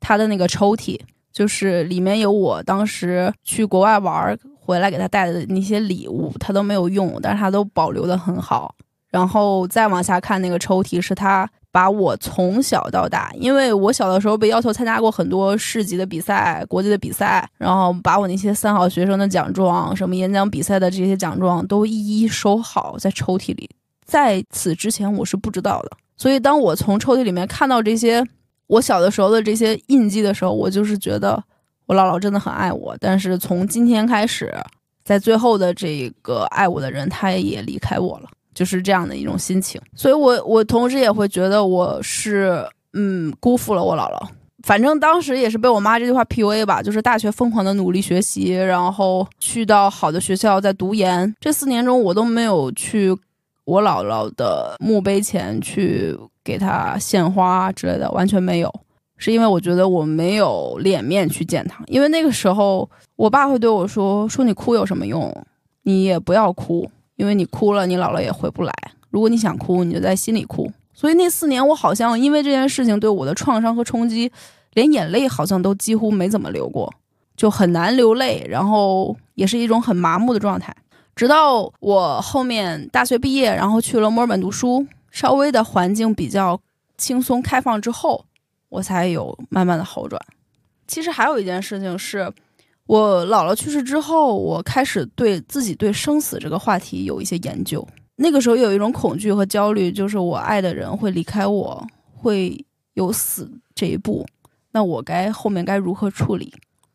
[0.00, 0.98] 她的那个抽屉，
[1.30, 8.74] 就是里面有我当时去国外玩回来给她带的那些礼物，她都没有用，但是她都保留的很好。
[9.16, 23.70] 然后再往下看那个抽屉，是他把我从小到大，因为我小的时候被要求参加过很多市级的比赛、国际的比赛，然后把我那些三好学生的奖状、什么演讲比赛的这些奖状都一一收好在抽屉里。
[24.04, 25.92] 在此之前，我是不知道的。
[26.18, 28.22] 所以，当我从抽屉里面看到这些
[28.66, 31.42] 我小的时候的这些印记的时候，我就是觉得
[31.86, 32.94] 我姥姥真的很爱我。
[33.00, 34.54] 但是从今天开始，
[35.04, 39.78] 在最后的这个爱我的人，他也离开我了，就是这样的一种心情。
[39.94, 44.26] 所以，我我同时也会觉得我是嗯辜负了我姥姥。
[44.62, 51.32] 反正当时也是被我妈这句话 PUA 吧，就是大学疯狂的努力学习，然后去到好的学校在读研。
[51.38, 53.14] 这四年中，我都没有去。
[53.64, 58.72] 我姥姥的墓碑前去给她献花之类的，完全没有，
[59.16, 61.82] 是因为我觉得我没有脸面去见她。
[61.88, 65.34] 因为那个时候，我爸会对我说：“说你哭有什么用？
[65.82, 68.72] 你也不要哭，因为你哭了，你姥姥也回不来。
[69.10, 74.32] 如果你想哭，你就在心里哭。”所以那四年，我好像因为这件事情对我的创伤和冲击，
[74.72, 76.90] 连眼泪好像都几乎没怎么流过，
[77.36, 80.74] 就很难流泪，然后也是一种很麻木的状态。
[81.14, 86.58] 直到我后面大学毕业，然后去了墨尔本读书，稍微的环境比较
[86.96, 88.24] 轻松开放之后，
[88.70, 90.20] 我才有慢慢的好转。
[90.86, 92.32] 其实还有一件事情是，
[92.86, 97.86] 我姥姥去世之后，我开始对自己对生死这个话题有一些研究。
[98.14, 104.24] 那个时候有一种恐惧和焦虑，就是我爱的人会离开我，会有死这一步，
[104.70, 106.52] 那我该后面该如何处理？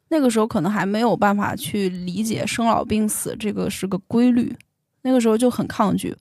[0.07, 4.55] 那个时候可能还没有办法去理解生老病死这个是个规律，
[5.01, 6.15] 那个时候就很抗拒。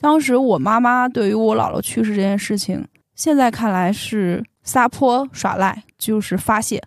[0.00, 6.82] 当时我妈妈对于我姥姥去世这件事情，现在看来是撒泼耍赖，就是发泄。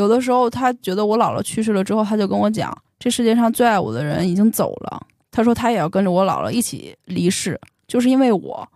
[0.00, 5.06] 有的时候他觉得我姥姥去世了之后，他就跟我讲，这世界上最爱我的人已经走了。
[5.30, 8.66] 他说他也要跟着我姥姥一起离世，就是因为我，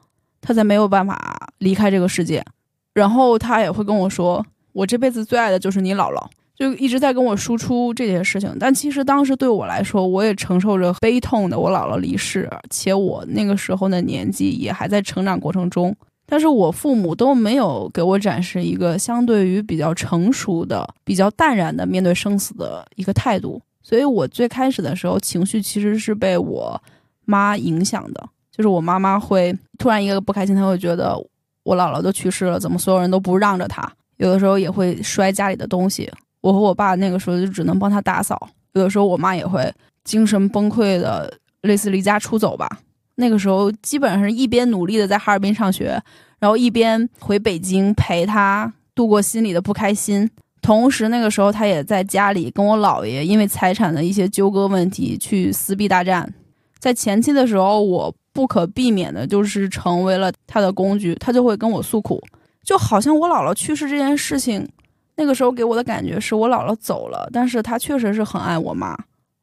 [0.43, 2.45] 他才没有办法离开这个世界。
[2.93, 6.23] 然后他也会跟我说，我这辈子最爱的就是你姥姥。
[6.55, 15.97] 就一直在跟我输出这件事情，但其实当时对我来说，我也承受着悲痛的我姥姥离世，且我那个时候的年纪也还在成长过程中。
[16.27, 26.81] 但是我父母都没有给我展示一个相对于比较成熟的、比较淡然的面对生死的一个态度，所以我最开始的时候情绪其实是被我
[27.25, 31.15] 妈影响的，就是我妈妈会突然一个不开心，她会觉得
[31.63, 33.91] 我姥姥都去世了，怎么所有人都不让着她？
[34.17, 36.11] 有的时候也会摔家里的东西。
[36.41, 39.73] 我和我爸那个时候就只能帮他打扫，有的时候我妈也会
[40.05, 41.33] 精神崩溃的，
[41.63, 42.69] 类似离家出走吧。
[43.17, 46.01] 那个时候基本上是一边努力的在哈尔滨上学，
[46.39, 50.29] 然后一边回北京陪他度过心里的不开心。
[50.61, 56.33] 同时那个时候他也在家里跟我姥爷因为财产的一些纠葛问题去撕逼大战。
[56.79, 62.23] 在前期的时候，我不可避免的就是成为了他的工具，他就会跟我诉苦，
[62.63, 64.69] 就好像我姥姥去世这件事情。
[65.17, 68.99] 那个时候给我的感觉是我姥姥走了，但是她确实是很爱我妈，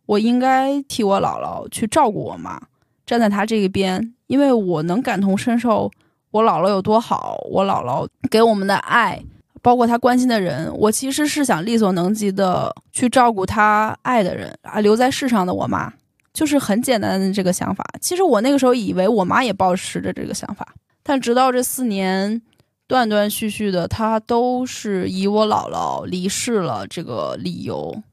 [0.05, 2.61] 我应该替我姥姥去照顾我妈，
[3.11, 5.91] 站在他这一边，因为我能感同身受
[6.31, 9.21] 我姥姥有多好，我姥姥给我们的爱，
[9.61, 15.91] 包括她关心的人，我其实是想力所能及的去照顾她爱的人啊，留在世上的我妈，
[16.31, 17.85] 就是很简单的这个想法。
[17.99, 20.65] 其实我那个时候以为我妈也保持着这个想法，
[21.03, 22.41] 但直到这四年。
[22.87, 28.03] 断断续续的，他都是以我姥姥离世了这个理由，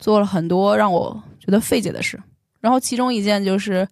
[0.00, 2.20] 做了很多让我觉得费解的事。
[2.60, 3.86] 然后其中一件就是，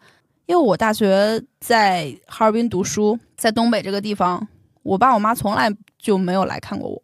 [0.52, 4.46] 因为我大学在哈尔滨读书，在东北这个地方，
[4.82, 7.02] 我爸我妈从来就没有来看过我。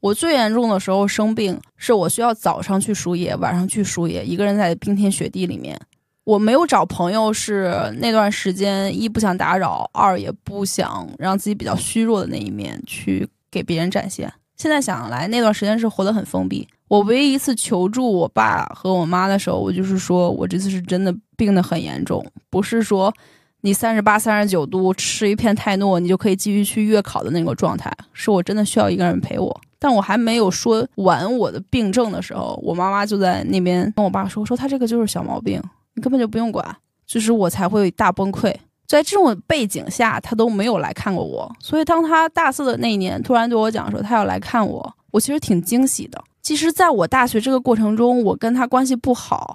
[0.00, 5.80] 我最严重的时候生病，是我需要早上去输液，晚上去输液，一个人在冰天雪地里面。
[6.24, 14.28] 我没有找朋友，是那段时间一不想打扰，二也不想让自己比较虚弱的那一面去给别人展现。
[14.56, 16.66] 现在想来，那段时间是活得很封闭。
[16.90, 22.20] 我唯一一次求助我爸和我妈的时候，我就是说我这次是真的病得很严重，
[22.50, 23.14] 不是说
[23.60, 29.60] 你三十八、三十九度吃一片泰诺你就可以继续去月考的那个状态，是我真的需要一个人陪我。
[29.78, 35.62] 但我还没有说完我的病症的时候，我妈妈就在那边跟我爸说：“说他这个就是小毛病。”
[35.94, 36.76] 你根本就不用管，
[37.06, 38.52] 就是我才会大崩溃。
[38.86, 46.22] 在这种背景下，他都没有来看过我，所以当他大四的那一年突然对我讲说他要来看我，我其实挺惊喜的。
[46.42, 49.54] 其实，在我大学这个过程中，我跟他关系不好，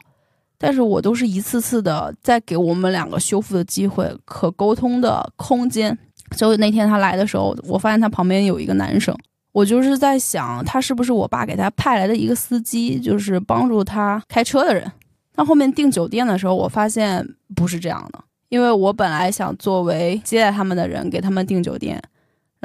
[0.57, 5.97] 但是我都是一次次的在给我们两个修复的机会、可沟通的空间。
[6.35, 9.15] 所以那天他来的时候，我发现他旁边有一个男生，
[9.51, 14.91] 我就是在想，他是不是我爸给他派来的一个司机，就是帮助他开车的人。
[15.35, 22.01] 但后面订酒店的时候，我发现不是这样的，因为我本来想作为接待他们的人给他们订酒店，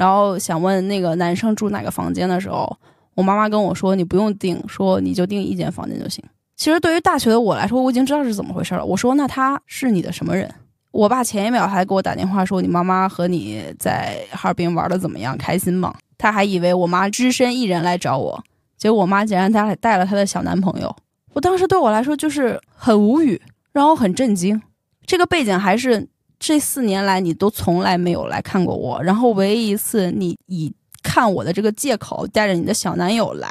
[0.01, 2.75] 然后想问那个男生住哪个房间的时候，
[3.13, 6.23] 我妈妈跟我说：“你不用订，说你就订一间房间就行。”
[6.57, 8.83] 其实对于大学的我来说，我已经知道是怎么回事了。
[8.83, 10.51] 我说：“那他是你的什么人？”
[10.89, 15.37] 我爸前一秒还给我打电话说：“你妈妈和你在哈尔滨玩的怎么样？
[15.37, 18.43] 开心吗？”他还以为我妈只身一人来找我，
[18.79, 20.95] 结果我妈竟然带带了她的小男朋友。
[21.33, 23.39] 我当时对我来说就是很无语，
[23.71, 24.59] 然后很震惊。
[25.05, 26.07] 这个背景还是
[26.41, 30.73] 这四年来你都从来没有来看过我，然后唯一一次你以
[31.03, 33.47] 看我的这个借口带着你的小男友来，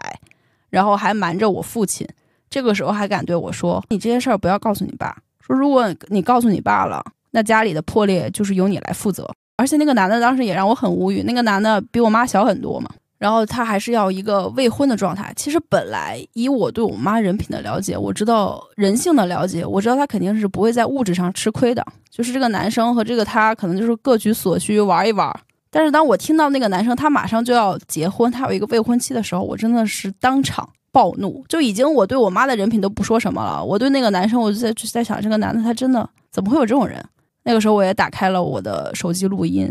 [0.68, 2.05] 然后还瞒着我父亲。
[2.51, 7.01] 这个时候还敢对我说：“你这件事儿不要告诉你爸，说如果你告诉你爸了。”
[7.32, 11.22] 那家里的破裂就是由你来负责，而且那个男的当时也让我很无语。
[11.22, 12.91] 那个男的比我妈小很多嘛，
[13.21, 15.31] 然后他还是要一个未婚的状态。
[15.37, 21.87] 其实本来以我对我妈人品的了解，我知道人性的了解，我知道他肯定是不会在物质上吃亏的。
[22.09, 25.31] 就是这个男生和这个他可能就是各取所需玩一玩。
[25.68, 31.45] 但是当我听到那个男生他马上就要结婚，他有一个未婚妻的时候，我真的是当场暴怒。
[31.47, 37.05] 就已经我对我妈的人品都不说什么了，我对那个男生，我就在在想，这个男的他真的怎么会有这种人？
[37.43, 39.71] 那个时候我也打开了我的手机录音，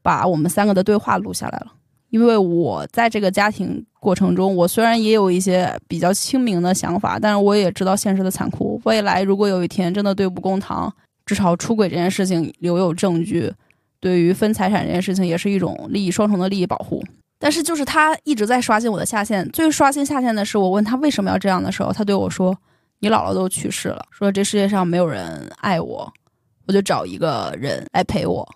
[0.00, 1.72] 把我们三个的对话录下来了。
[2.10, 8.80] 因为我在这个家庭过程中，我虽然也有一些比较清明的想法，但是我也知道现实的残酷。
[8.84, 10.92] 未来如果有一天真的对簿公堂，
[11.26, 13.52] 至少出轨这件事情留有证据，
[14.00, 17.02] 对于分财产这件事情也是一种利益双重的利益保护。
[17.38, 22.56] 但是就是他一直在刷新我的下限，最刷新下限的是我问他为什么要这样的时候，他对我说
[23.00, 26.12] ：“你姥姥都去世了，说这世界上没有人爱我。”
[26.66, 28.46] 我就找一个人来陪我，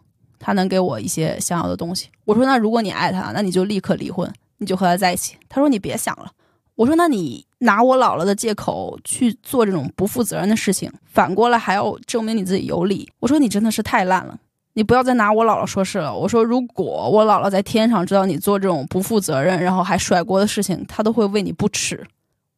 [0.43, 2.09] 他能给我一些想要的东西。
[2.25, 6.31] 我说：“那如果你爱他，那你就立刻离婚，你就和他在一起。”他说：“你别想了。”
[6.75, 14.37] 我说：“那你拿我姥姥的借口去做这种不负责任的事情，反过来还要证明你自己有理。”我说：“你真的是太烂了，
[14.73, 22.05] 你不要再拿我姥姥说事了。”我说：“如果我姥姥在天上知道你做这种不负责任，然后还甩锅的事情，她都会为你不耻。”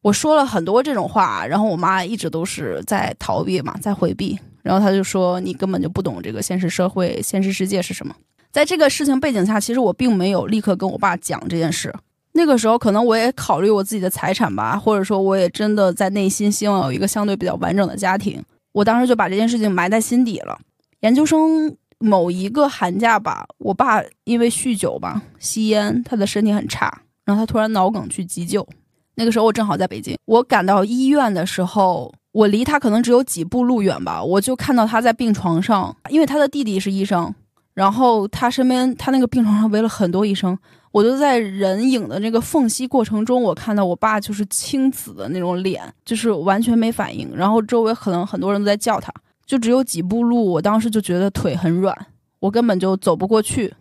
[0.01, 4.39] 我说了很多这种话，然后我妈一直都是在逃避嘛，在回避。
[4.65, 8.15] 然后他就说：“你根本就不懂这个现实社会、现实世界是什么。”
[8.51, 11.93] 在这个事情背景下，其实我并没有立刻跟我爸讲这件事。
[12.31, 18.43] 那个时候，可能我也考虑我自己的财产吧，或者说，我也真的在内心希望有一个相对比较完整的家庭。
[18.71, 20.57] 我当时就把这件事情埋在心底了。
[21.01, 28.67] 研究生某一个寒假吧，我爸因为酗酒吧、吸烟，他的身体很差，然后他突然脑梗去急救。
[29.13, 32.11] 那个时候我正好在北京，我赶到医院的时候。
[32.35, 37.33] 我离他可能只有几步路远吧，我就看到他在病床上，因为他的弟弟是医生，
[37.73, 40.57] 然后他身边他那个病床上围了很多医生，
[40.91, 49.09] 我就在人影的那个缝隙过程中，我看到我爸就是青紫的那种脸，就是完全没反应，然后周围可能很多人都在叫他，
[49.45, 51.97] 就只有几步路，我当时就觉得腿很软，
[52.41, 53.73] 我根本就走不过去，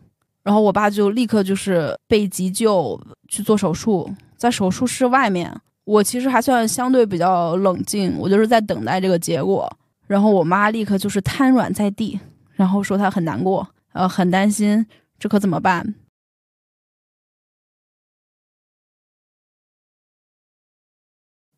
[0.45, 5.53] 然后我爸就立刻就是被急救去做手术，在手术室外面。
[5.85, 9.71] 我其实还算相对比较冷静，我就是在等待这个结果。
[10.07, 12.19] 然后我妈立刻就是瘫软在地，
[12.53, 14.85] 然后说她很难过，呃，很担心，
[15.19, 15.95] 这可怎么办？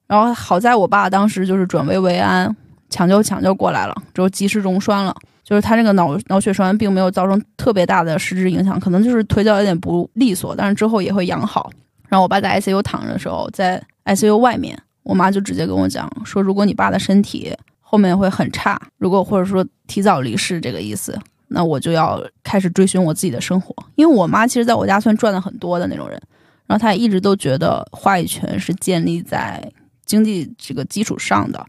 [0.07, 2.57] 然后好在我爸当时就是转危为安，
[2.89, 5.13] 抢救抢救过来了，之后及时溶栓了，
[5.43, 11.73] 就是他这个脑脑血栓并没有造成特别大的实质影响，可能就是腿脚有点不利索，但是之后也会养好。
[12.09, 23.75] 然后我爸在 ICU 躺着的时候，在 ICU 外面，我妈就直接跟我讲说：“如果你爸的身体后面会很差，如果或者说提早离世这个意思，那我就要开始追寻我自己的生活。
[23.95, 26.21] 因为我妈其实在我家算赚的很多的那种人，
[26.67, 29.63] 然后她一直都觉得话语权是建立在
[30.05, 31.65] 经济这个基础上的，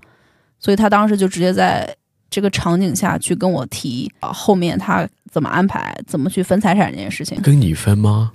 [0.60, 1.96] 所以她当时就直接在
[2.30, 7.40] 这个场景下去跟我提啊，后面她怎么安排，怎么去分财产这件事情。
[7.42, 8.32] 跟你分吗？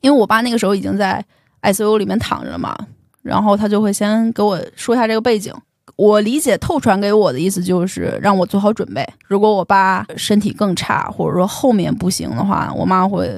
[0.00, 1.24] 因为我爸那个时候已经在
[1.62, 2.76] ICU 里面躺着了嘛。
[3.22, 5.52] 然后他就会先给我说一下这个背景，
[5.96, 13.30] 我理解透传给我的意思就是让我做好准备，如果我爸身体更差，或者说后面不行的话，我妈会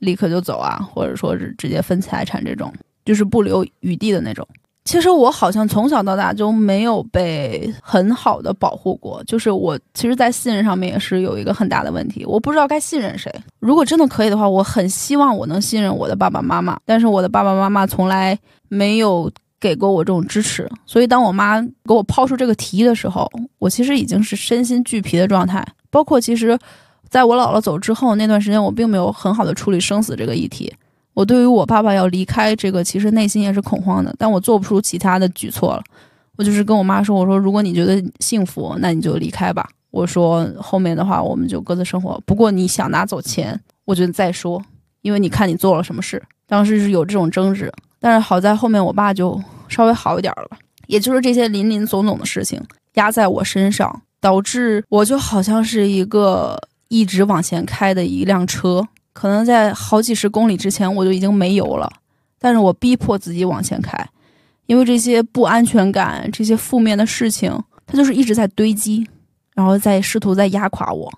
[0.00, 2.72] 立刻就走啊，或者说是直接分财产这种，
[3.04, 4.46] 就是不留余地的那种。
[4.84, 13.32] 其实我好像从小到大就没有被很好的保护过，就是我其实，在信任上面也是有一个很大的问题，我不知道该信任谁。
[13.60, 18.36] 如果真的可以的话，我很希望我能信任我的爸爸妈妈，但是我的爸爸妈妈从来
[18.74, 20.66] 没有给过我这种支持。
[20.86, 25.62] 所以，当我妈给我抛出这个提议的时候，我其实已经是身心俱疲的状态。
[25.90, 26.58] 包括其实，
[27.10, 30.72] 在我姥姥走之后那段时间，我并没有很好的处理生死这个议题。
[31.12, 35.82] 我对于我爸爸要离开这个，其实内心也是恐慌的，但我做不出其他的举措了。
[36.36, 39.68] 我就是跟我妈说：“我说如果你觉得幸福，那你就离开吧。
[39.90, 42.18] 我说后面的话我们就各自生活。
[42.24, 44.64] 不过你想拿走钱，我觉得再说，
[45.02, 46.20] 因为你看你做了什么事。
[46.46, 47.70] 当时是有这种争执，
[48.02, 50.58] 但是好在后面我爸就稍微好一点了。
[50.88, 52.60] 也就是这些林林总总的事情
[52.94, 61.86] 压在我身上，导致我就好像是一个一直往前开的一辆车。”可能在好几十公里之前我就已经没油了，
[62.38, 63.94] 但是我逼迫自己往前开，
[64.64, 67.52] 因为这些不安全感、这些负面的事情，
[67.86, 69.06] 它就是一直在堆积，
[69.54, 71.12] 然后在试图在压垮我。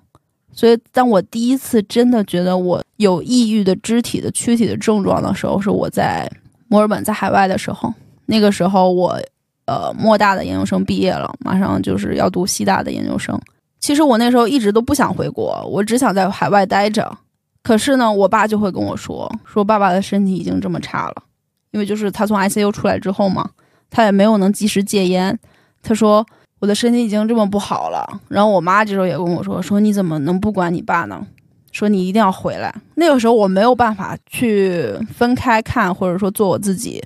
[0.52, 6.28] 所以，当我第一次真的觉得我有抑郁的肢体的躯体的症状的时候，是我在
[6.68, 7.92] 墨尔本在海外的时候。
[8.26, 9.20] 那个时候，我
[9.66, 13.38] 呃莫大的研究生毕业了，马上就是要读西大的研究生。
[13.80, 17.14] 其实我那时候一直都不想回国，我只想在海外待着。
[17.62, 21.22] 可是呢，我爸就会跟我说，说爸爸的身体已经这么差了，
[21.70, 23.50] 因为就是他从 ICU 出来之后嘛，
[23.90, 25.38] 他也没有能及时戒烟。
[25.82, 26.24] 他说
[26.60, 28.20] 我的身体已经这么不好了。
[28.28, 31.26] 然后我妈这时候也跟我说，说你怎么能不管你爸呢？
[31.74, 32.74] 说你一定要回来。
[32.94, 37.02] 那个时候我没有办法去分开看，或者说做我自己。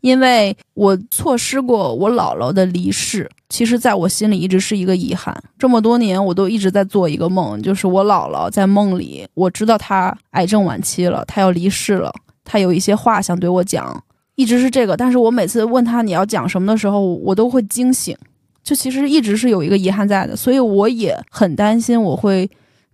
[0.00, 5.36] 因为我错失过我姥姥的离世，其实在我心里一直是一个遗憾。
[5.58, 12.12] 这么多年，我都一直在做一个梦，就是我姥姥在梦里，我知道她癌症晚期了，她要离世了，
[12.44, 14.00] 她有一些话想对我讲，
[14.36, 14.96] 一直是这个。
[14.96, 18.16] 但是我每次问她你要讲什么的时候，我都会惊醒，
[18.62, 22.48] 就其实一直是有一个遗憾在的，所以我也很担心我会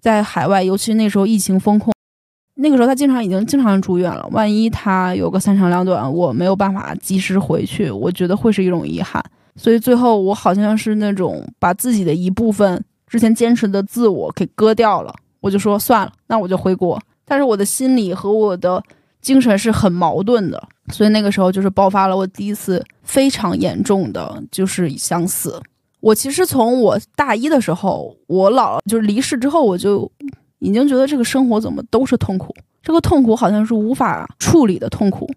[0.04, 1.90] 在海外，尤其那时候疫情封控。
[2.56, 9.24] 那个时候他经常已经经常住院了，万一他有个三长两短，我没有办法及时回去，我觉得会是一种遗憾。
[9.56, 17.00] 所以最后我好像是那种把自己的一部分之前坚持的自我给割掉了，我就说算了，那我就回国。
[17.24, 18.82] 但是我的心理和我的
[19.22, 25.58] 精神是很矛盾的，所以那个时候就是爆发了我第一次非常严重的就是想死。
[26.04, 30.10] 我其实从我大一的时候，我姥姥就是离世之后，我就。
[30.60, 35.30] 已经觉得这个生活怎么都是痛苦，这个痛苦好像是无法处理的痛苦，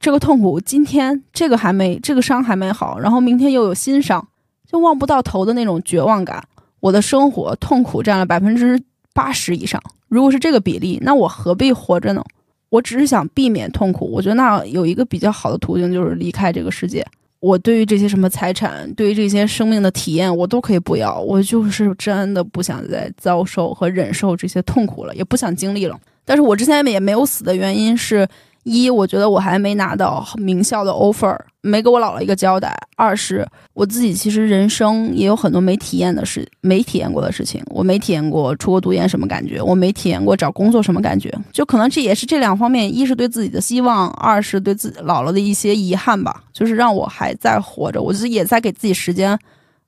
[0.00, 4.26] 这个痛苦今天这个还没这个伤还没好，然后明天又有新伤，
[4.68, 6.42] 就望不到头的那种绝望感。
[6.80, 8.82] 我的生活痛苦占了百分之
[9.14, 12.24] 八十以上，如果是这个比例，那我何必活着呢？
[12.68, 17.06] 我只是想避免痛苦，我觉得那有一个比较好的途径就是离开这个世界。
[17.42, 21.20] 我对于这些什么财产，对于这些生命的体验，我都可以不要。
[21.20, 26.00] 我就是真的不想再遭受和忍受这些痛苦了，也不想经历了。
[26.24, 28.26] 但是我之前也没有死的原因是。
[28.64, 32.72] 一，我觉得我还没拿到名校的 offer，没给我姥姥一个交代。
[32.96, 37.60] 二是我自己其实人生也有很多没体验的事，没体验过的事情。
[37.66, 41.32] 我没体验过出国读研什么感觉，我没体验过找工作什么感觉。
[41.50, 46.44] 就可能这也是这两方面，一是对自己的希望，二是对自己姥姥的一些遗憾吧。
[46.52, 49.36] 就是让我还在活着，我就是也在给自己时间。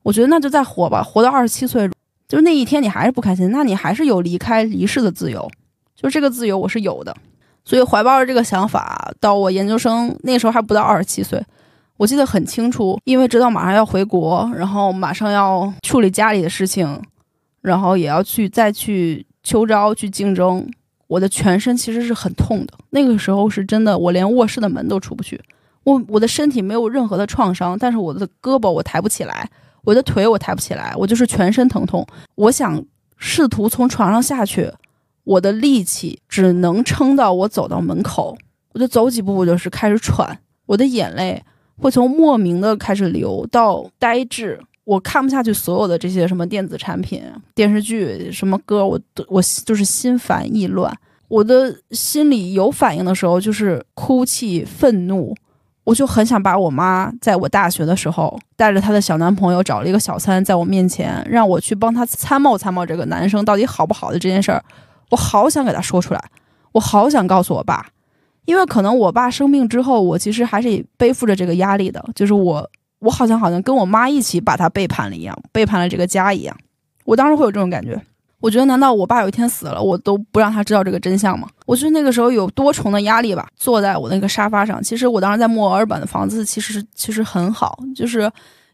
[0.03, 1.89] 我觉得那就再活吧，活到二十七岁，
[2.29, 5.49] 就是那一天你还是不开心，那你还是有离开离世的自由。
[5.95, 7.16] 就这个自由我是有的。
[7.65, 11.43] 所以怀抱着这个想法，到我研究生那时候还不到二十七岁，
[11.97, 17.01] 我记得很清楚，因为知道马上要回国，然后马上要处理家里的事情，
[17.62, 20.69] 然后也要去再去秋招去竞争，
[21.07, 22.75] 我的全身其实是很痛的。
[22.91, 25.41] 那个时候是真的，我连卧室的门都出不去。
[25.85, 29.49] 我我的身体没有任何的创伤，但是我的胳膊我抬不起来，
[29.85, 32.07] 我的腿我抬不起来，我就是全身疼痛。
[32.35, 32.83] 我想
[33.17, 34.71] 试图从床上下去。
[35.25, 38.37] 我的力气只能撑到我走到门口，
[38.72, 41.43] 我就走几步，我就是开始喘，我的眼泪
[41.81, 47.22] 会从莫名的开始流到呆滞，我看不下去所有的这些什么电子产品、
[47.55, 50.95] 电视剧、什么歌，我都我就是心烦意乱，
[51.29, 55.35] 我的心里有反应的时候就是哭泣、愤怒，
[55.85, 64.62] 我就很想把我妈在我大学的时候带着她的小男朋友找了一个小三，在我面前让我去帮他参谋参谋这个男生到底好不好的这件事儿。
[65.15, 66.21] 我好想给他说出来，
[66.73, 67.87] 我好想告诉我爸，
[68.47, 76.57] 因为可能我爸生病之后，我其实还是背负着这个压力的，就是我，我好像好像跟我妈一起把他背叛了一样，背叛了这个家一样。
[77.05, 77.97] 我当时会有这种感觉，
[78.41, 81.49] 我觉得难道我爸有一天死了，我都不让他知道这个真相吗？
[81.65, 83.47] 我觉得那个时候有多重的压力吧。
[83.55, 88.29] 坐在我那个沙发上，其实我当时在墨尔本的房子其实其实很好，就是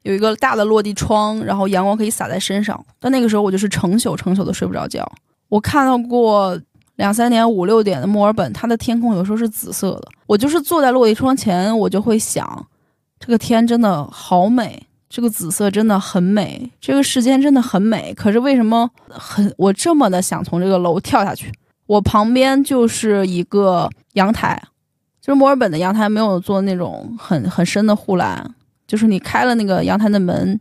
[0.05, 2.83] 有一个大的落地窗，然后阳光可以洒在身上。
[2.99, 5.07] 但那个时候我就是成宿成宿的睡不着觉。
[5.51, 6.59] 我看到过
[6.97, 10.09] 两三点、五六点的墨尔本，它的天空有时候是紫色的。
[10.27, 12.67] 我就是坐在落地窗前，我就会想，
[13.19, 18.15] 这个天真的好美，这个紫色真的很美，这个世间真的很美。
[18.15, 21.53] 可是为什么很我这么的想从这个楼跳下去？
[21.87, 24.63] 我旁边就是一个阳台，
[25.21, 28.55] 就是墨尔本的阳台没有做那种很很深的护栏，
[28.87, 30.61] 就是你开了那个阳台的门，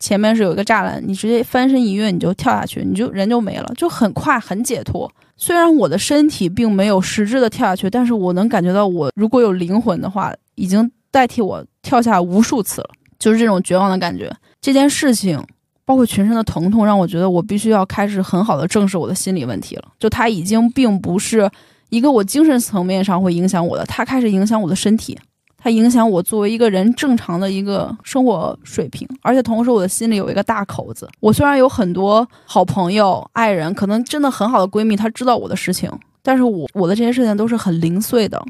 [0.00, 5.08] 前面是有一个栅栏，你直接翻身一跃你就跳下去，你就人就没了，就很快很解脱。
[5.36, 14.34] 虽然我的身体并没有实质的跳下去，但是我能感觉到我如果有灵魂的话，已经代替我跳下无数次了，就是这种绝望的感觉。
[14.60, 15.40] 这件事情。
[15.86, 19.88] 包括全身的疼痛，让我觉得我必须要开始很好的正视我的心理问题了。
[19.98, 21.50] 就它已经并不是
[21.88, 25.18] 一个我精神层面上会影响我的，它开始影响我的身体，
[25.62, 29.06] 它影响我作为一个人正常的一个生活水平。
[29.22, 31.08] 而且同时，我的心里有一个大口子。
[31.20, 35.90] 我虽然有很多好朋友、爱人，可能真的很好的闺蜜，她知道我的事情，
[36.22, 38.42] 但是我我的这些事情都是很零碎的。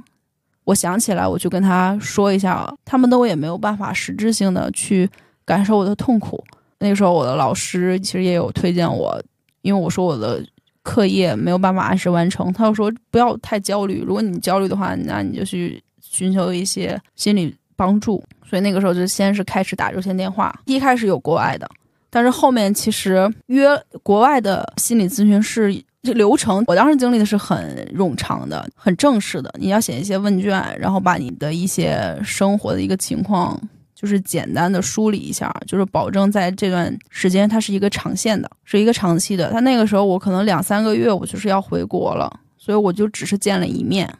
[0.64, 5.10] 我想起来，我就跟她说一下，他们都也没有办法实质性的去
[5.44, 6.42] 感受我的痛苦。
[6.78, 9.20] 那个时候，我的老师其实也有推荐我，
[9.62, 10.42] 因为我说我的
[10.82, 18.22] 课业没有办法按时完成，他就说不要太焦虑，如果你焦虑的话，那你就去寻求一些心理帮助。
[18.44, 21.70] 所以那个时候就先是开始打热线电话，一开始有国外的，
[22.10, 23.68] 但是后面其实约
[24.02, 33.60] 国外的心理咨询师这流程，我当时经历的是很冗长的、很正式的，你要写一些问卷，然后把你的一些生活的一个情况。
[33.92, 39.50] 就是简单的梳理一下，就是保证在这段时间它是一个长线的，是一个长期的。
[39.50, 44.10] 他那个时候我可能两三个月我就是要回国了，所以我就只是见了一面，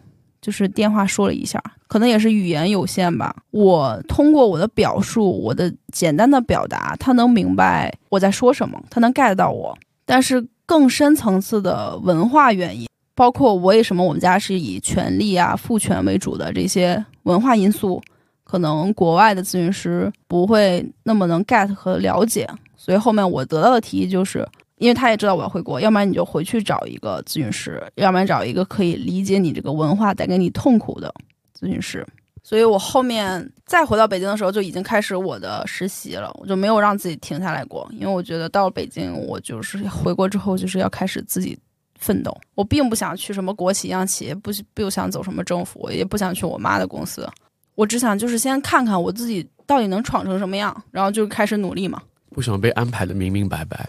[0.41, 3.35] 就是电话说了一下，可能也是语言有限吧。
[3.51, 9.77] 我通过我的表述，我的简单的表达，他能明白我在说什么，他能 get 到我。
[10.05, 18.03] 但是更深层次的文化原因，包括为什么我们家是以权力啊、父权为主的这些文化因素。
[18.43, 24.45] 可能国外的咨询师不会那么能 get 和了解，所以后面我得到的提议就是，
[24.81, 31.15] 因为他也知道我要回国，要不然你就回去找一个咨询师，要不然找一个可以理解你这个文化带给你痛苦的
[31.55, 32.05] 咨询师。
[32.43, 41.57] 所以我后面再回到北京的时候，就已经开始我的实习了，我就没有让自己停下来过，因为我觉得到了北京，我就是回国之后就是要开始自己
[41.99, 42.35] 奋斗。
[42.55, 47.29] 我并不想去什么国企、央企，不不想走什么政府，也不想去我妈的公司。
[47.75, 52.03] 我只想就是先看看我自己到底能闯成什么样，然后就开始努力嘛。
[52.31, 53.89] 不想被安排的明明白白，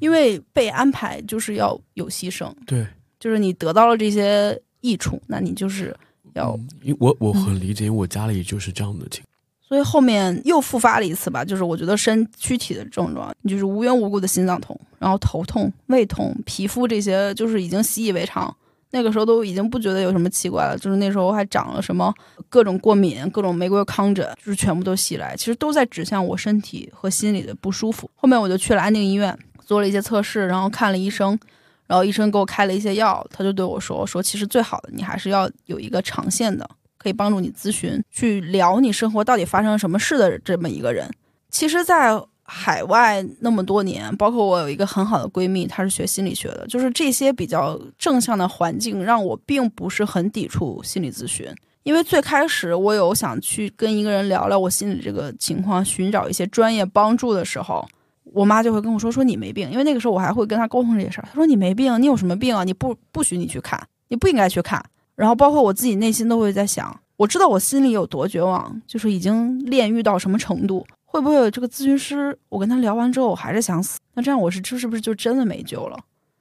[0.00, 2.52] 因为被安排就是要有牺牲。
[2.66, 2.86] 对，
[3.18, 5.96] 就是你得到了这些益处，那你就是
[6.34, 6.58] 要。
[6.82, 9.30] 因我我很理解，因为我家里就是这样的情况。
[9.66, 18.54] 所以后面又复发了一次吧，就是我觉得身躯体的症状，就是无缘无故的心脏痛，然后头痛、胃痛、皮肤这些，就是已经习以为常。
[18.90, 22.14] 那个时候都已经不觉得有什么奇怪了，就是那时候还长了什么
[22.48, 28.08] 各种过敏、各种玫瑰糠疹，就是全部都袭来，其实都在指向我身体和心理的不舒服。
[28.14, 29.36] 后面我就去了安定医院，
[29.66, 31.38] 做了一些测试，然后看了医生，
[31.86, 41.10] 然后医生给我开了一些药，他就对我说：“说其实最好的你还是要有一个长线的，可以帮助你咨询，去聊你生活到底发生了什么事的这么一个人。”
[41.50, 51.46] 其实，在海外那么多年，包括我有一个很好的闺蜜，她是学心理学的，就是这些比较正向的环境，让我并不是很抵触心理咨询。
[51.84, 57.86] 因为最开始我有想去跟一个人聊聊我心里这个情况，寻找一些专业帮助的时候，
[58.32, 61.28] 我妈就会跟我说：“说你没病。”因为那个时候我还会跟她沟通这些事儿。
[61.30, 62.64] 她说：“你没病，你有什么病啊？
[62.64, 70.84] 你不不许你去看，你不应该去看。”然后包括我自己内心都会在想，我知道我心里有多绝望，就是已经炼狱到什么程度。
[71.04, 72.36] 会不会有这个咨询师？
[72.48, 74.00] 我跟他聊完之后，我还是想死。
[74.14, 75.96] 那这样我是这是不是就真的没救了？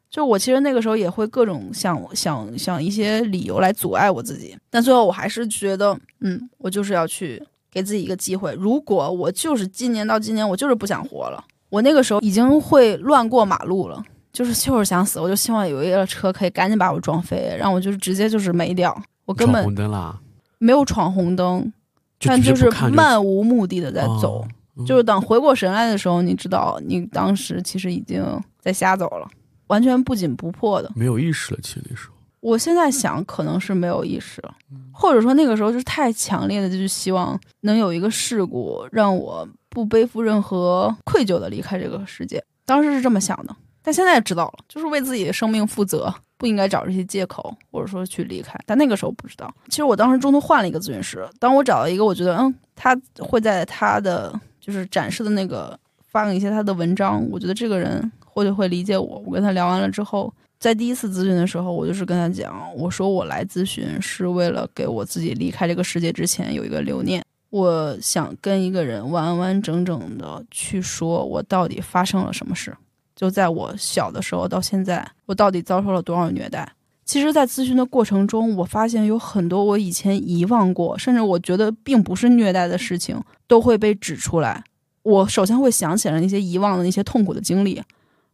[0.10, 8.54] 就我其实那个时候也会各种想想想一些理由来阻碍我自己，但最后我还是觉得，嗯，我就是要去给自己一个机会。
[8.54, 11.44] 如果我就是今年到今年我就是不想活了，
[11.74, 14.00] 我那个时候已经会乱过马路了，
[14.32, 15.20] 就是就是想死。
[15.20, 18.96] 我就希望有一个车可以赶紧把我撞飞，让我就是直接就是没掉。
[19.26, 20.16] 我根本红灯啦，
[20.60, 21.74] 没有闯红灯，
[22.20, 24.46] 但就是漫无目的的在走。
[24.86, 28.24] 就是等回过神来的时候，你知道，你当时其实已经
[28.60, 29.28] 在瞎走了，
[29.66, 31.60] 完全不紧不迫的，没有意识了。
[31.64, 34.54] 其实那时候，我现在想，可能是没有意识了，
[34.92, 42.42] 或者说那个时候就是太强烈的，就是希望能有一个事故让我不背负任何愧疚的离开这个世界。
[42.66, 48.58] 当时是这么想的，但现在知道了，就是为自己的生命负责，不应该找这些借口，或者说去离开。
[48.66, 54.40] 但那个时候不知道，其实我当时中途换了一个咨询师，当我找到一个，我觉得，嗯，他会在他的。
[54.66, 59.22] 就是展示的那个，发了一些他的文章，我觉得这个人或许会理解我。
[59.26, 67.22] 我跟他聊完了之后，在第一次咨询的时候，我就是跟他讲，我说我来咨询是为了给我自己离开这个世界之前有一个留念。
[67.54, 72.76] 我想跟一个人完完整整的去说，我到底发生了什么事，
[73.16, 76.68] 就在我小的时候到现在，我到底遭受了多少虐待。
[77.06, 84.64] 其实，在咨询的过程中，我发现有很多我以前遗忘过，甚至我觉得并不是虐待的事情，都会被指出来。
[85.04, 87.80] 我首先会想起来那些遗忘的那些痛苦的经历，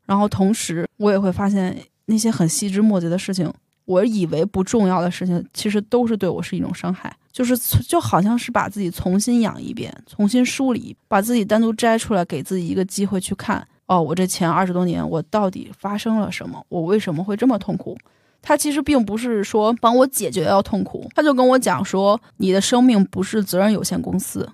[0.06, 3.52] 然后同时我也会发现那些很细枝末节的事情，
[3.90, 7.12] 我以为不重要的事情，其实都是对我是一种伤害。
[7.32, 13.66] 就是就好像是把自己重新养一遍，重新梳理，把自己单独摘出来，给自己一个机会去看。
[13.88, 16.64] 哦，我这前二十多年，我到底发生了什么？
[16.70, 17.98] 我为什么会这么痛苦？
[18.44, 24.48] 他其实并不是说帮我解决要痛苦，他就跟我讲说，你的生命不是责任有限公司。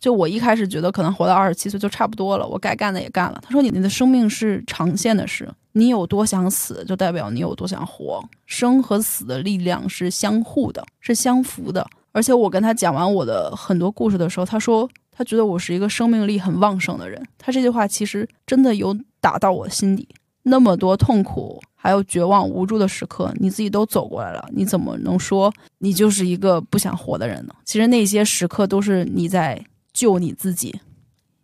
[0.00, 3.38] 就我一开始觉得可能活到二十七岁就差不多了，我该干的也干了。
[3.42, 8.22] 他说，你你的生命是长线的事，你有多想死，就代表你有多想活。
[8.46, 11.86] 生和死的力量是相互的，是相符的。
[12.12, 17.22] 而且我跟他讲完我的很多故事的时候，他说他觉得我是一个生命力很旺盛的人。
[17.38, 20.08] 他这句话其实真的有打到我心底。
[20.42, 21.60] 那么多痛苦。
[21.82, 27.54] 还有绝望无助的时刻，你自己都走过来了，你怎么能说你就是一个不想活的人呢？
[27.64, 29.58] 其实那些时刻都是你在
[29.94, 30.78] 救你自己，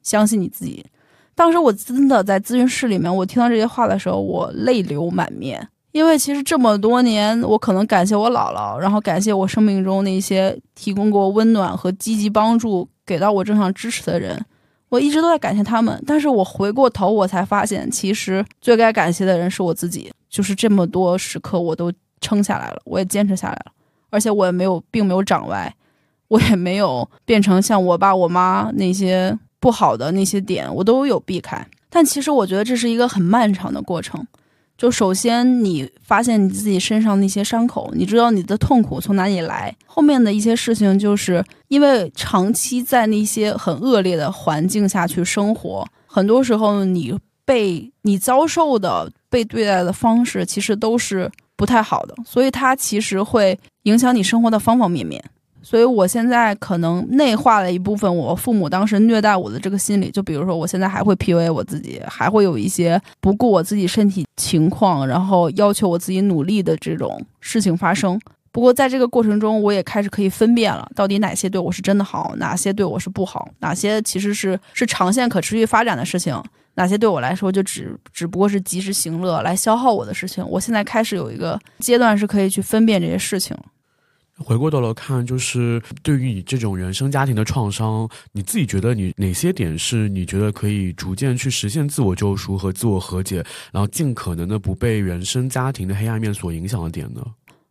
[0.02, 0.84] 相信你自己。
[1.36, 5.68] 当时我真的在咨询室里面，我听到这些话的时候，我泪流满面。
[5.92, 14.44] 因为其实这么多年，我可能感谢我姥姥，然后感谢我生命中那些提供过温暖和积极帮助、给到我正向支持的人。
[14.88, 20.10] 我一直都在感谢他们，但是我回过头，我才发现，其实最该感谢的人是我自己。
[20.28, 23.72] 就是这么多时刻，我都撑下来了，我也坚持下来了，
[24.10, 25.74] 而且我也没有，并没有长歪，
[26.28, 31.66] 我也没有变成像我爸我妈那些不好的那些点，我都有避开。
[31.90, 34.24] 但其实我觉得这是一个很漫长的过程。
[34.78, 47.12] 就首先你发现你自己身上那些伤口，你知道你的痛苦从哪里来，后面的一些事情，就是因为长期在那些很恶劣的环境下去生活，很多时候你
[47.44, 55.20] 被你遭受的被对待的方式，其实都是不太好的，所以它其实会影响你生活的方方面面。
[55.68, 60.08] 所以，我现在可能内化了一部分我父母当时虐待我的这个心理。
[60.12, 68.16] 就比如说，我现在还会 PUA 我自己，还会有一些不顾我自己身体情况，然后要求我自己努力的这种事情发生。
[68.52, 76.40] 不过，在这个过程中，我也开始可以分辨了，到底哪些对我是真的好，哪些对我是不好，哪些其实是是长线可持续发展的事情，
[76.76, 80.48] 哪些对我来说就只只不过是及时行乐来消耗我的事情。
[80.48, 83.56] 我现在开始有一个阶段是可以去分辨这些事情。
[84.38, 93.36] 回过头来看，就是对于你这种原生家庭的创伤，你自己觉得你哪些点是你觉得可以逐渐去实现自我救赎和自我和解，
[93.72, 97.24] 然后尽可能的不被原生家庭的黑暗面所影响的点呢？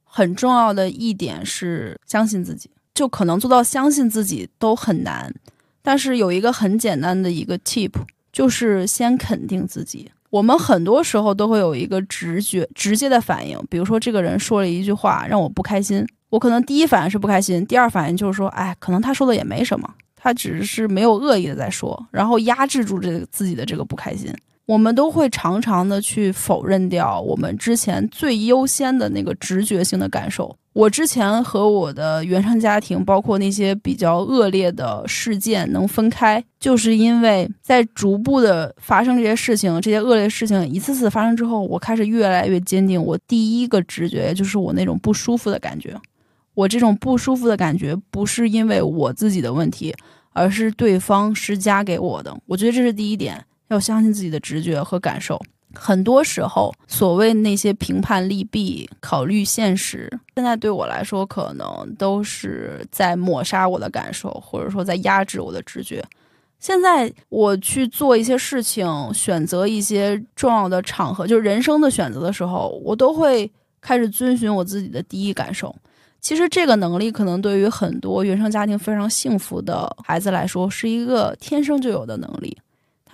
[0.03, 5.33] 很重要的一点是相信自己，就可能做到相信自己都很难，
[5.81, 7.91] 但是有一个很简单的一个 tip，
[8.31, 10.09] 就是先肯定自己。
[10.35, 16.05] 我们很多时候都会有一个直觉、直接的反应，比如说这个人说了一句话让我不开心。
[16.29, 24.29] 我可能第一反应是不开心，第二反应就是说，哎，可能他说的也没什么，他只是没有恶意的在说，然后压制住这个自己的这个不开心。
[24.65, 30.55] 我们都会常常的去否认掉我们之前最优先的那个直觉性的感受。
[30.73, 45.95] 我之前和我的原生家庭，包括那些比较恶劣的事件能分开，就是因为在逐步的发生这些事情，这些恶劣事情一次次发生之后，我开始越来越坚定，我第一个直觉就是我那种不舒服的感觉。
[46.55, 49.95] 我这种不舒服的感觉不是因为我自己的问题，
[50.33, 52.35] 而是对方施加给我的。
[52.47, 55.39] 我觉得这是第一点，要相信自己的直觉和感受。
[55.73, 66.01] 很多时候，所谓那些评判利弊、考虑现实，现在对我来说，可能都是在抹杀我的感受，或者说在压制我的直觉。
[66.59, 73.51] 现在我去做一些事情，选择一些重要的场合，就是人生的选择的时候，我都会
[73.81, 75.75] 开始遵循我自己的第一感受。
[76.21, 82.57] 其实这个能力可能对于很多原生家庭非常幸福的孩子来说，是一个天生就有的能力。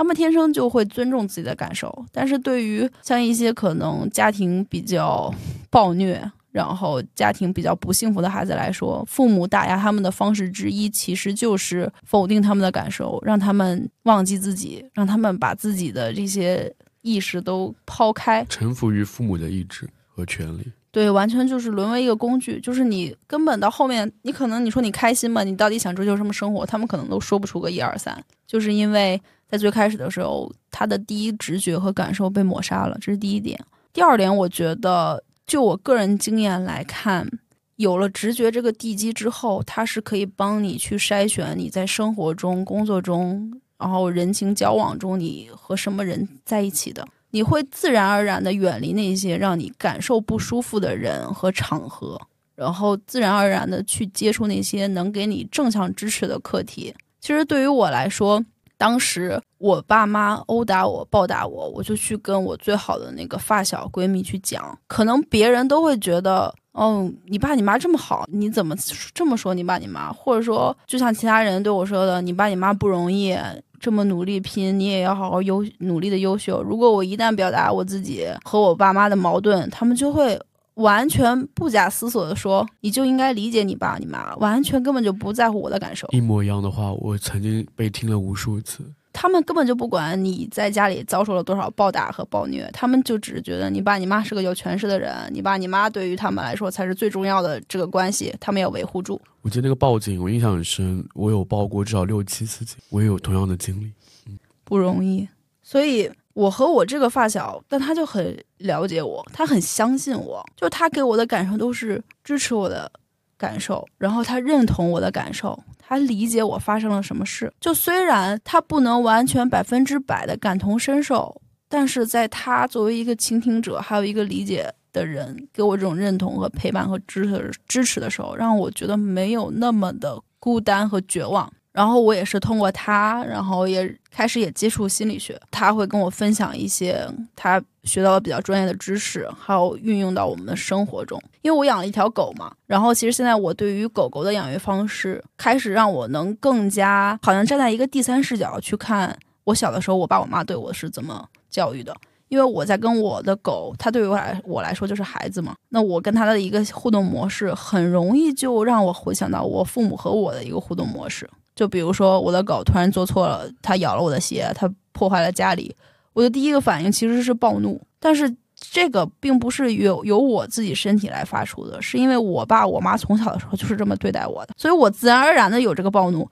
[0.01, 2.05] 他们天生就会尊重自己的感受。
[2.11, 5.31] 但是对于像一些可能家庭比较
[5.69, 6.19] 暴虐，
[6.51, 16.73] 然后家庭比较不幸福的孩子来说，父母打压他们的方式之一，其实就是否定他们的感受，让他们忘记自己，让他们把自己的这些
[17.03, 20.71] 意识都抛开，臣服于父母的意志和权利。
[20.89, 25.43] 对，完全就是沦为一个工具，就是你根本到后面，你可能你说你开心吗？
[25.43, 26.65] 你到底想追求什么生活？
[26.65, 29.21] 他们可能都说不出个一二三，就是因为
[29.51, 33.59] 在最开始的时候，他的第一直觉和感受被抹杀了，这是第一点。
[33.91, 37.29] 第二点，我觉得就我个人经验来看，
[37.75, 47.05] 有了直觉这个地基之后，它是可以帮你去筛选你在生活中、工作中，然后人情交往中，你和什么人在一起的。
[47.31, 52.19] 你会自然而然的远离那些让你感受不舒服的人和场合，
[52.55, 56.93] 然后自然而然的去接触那些能给你正向支持的课题。
[57.19, 58.43] 其实对于我来说，
[58.81, 66.51] 当时我爸妈殴打我、暴打我，我就去跟我最好的那个发小闺蜜去讲，可能别人都会觉得。
[66.71, 68.73] 哦，你爸你妈这么好，你怎么
[69.13, 70.11] 这么说你爸你妈？
[70.11, 73.37] 或者说，就像其他人对我说的，你爸你妈不容易，
[73.77, 76.63] 这么努力拼，你也要好好优努力的优秀。
[76.63, 80.41] 如果我一旦表达我自己和我爸妈的矛盾，他们就会
[80.81, 86.07] 完全不假思索的说，你就应该理解你爸你妈，完全根本就不在乎我的感受。
[86.11, 88.83] 一模一样的话，我曾经被听了无数次。
[89.13, 99.21] 他们根本就不管你在家里遭受了多少暴打和暴虐，他们就只是觉得你爸你妈是个有权势的人，你爸你妈对于他们来说才是最重要的这个关系，他们要维护住。
[99.41, 103.91] 我记得那个报警，我印象很深，我有报过至少六七次警，我也有同样的经历，
[104.27, 105.27] 嗯，不容易。
[105.61, 106.09] 所以
[106.41, 112.91] 我和我这个发小，但他就很了解我，他很相信我，就他给我的感受都是支持我的
[113.37, 115.57] 感受，然后他认同我的感受。
[115.77, 121.39] 他理解我发生了什么事，就虽然他不能完全百分之百的感同身受，
[121.69, 131.51] 但是在他作为一个倾听者，还有一个理解的人，给我这种认同和陪伴和支持支持的时候，让我觉得没有那么的孤单和绝望。
[131.71, 135.39] 然后我也是通过他，然后也开始也接触心理学。
[135.49, 141.21] 他会跟我分享一些他学到的比较专业的知识，还有运用到我们的生活中。
[141.41, 151.95] 因为我养了一条狗嘛，然后其实现在我对于狗狗的养育方式，开始让我能更加好像站在一个第三视角去看我小的时候我爸我妈对我是怎么教育的。
[152.27, 155.53] 因为我在跟我的狗，它对于我来我来说就是孩子嘛。
[155.67, 161.29] 那我跟它的一个互动模式，很容易就让我回想到我父母和我的一个互动模式。
[161.61, 165.75] 就比如说，我的狗突然做错了，它咬了我的鞋，它破坏了家里，
[166.13, 167.79] 我的第一个反应其实是暴怒。
[167.99, 176.27] 但是这个并不是由由我自己身体来发出的，是因为我爸我妈从小的时候就是这么对待我的，所以我自然而然的有这个暴怒。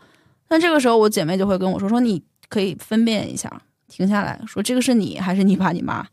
[0.48, 2.20] 那这个时候，我姐妹就会跟我说：“说你
[2.50, 6.04] 可以分辨一下。”停下来说，这个是你还是你爸你妈？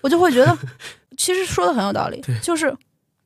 [0.00, 0.56] 我就会觉得，
[1.18, 2.22] 其实说的很有道理。
[2.40, 2.72] 就是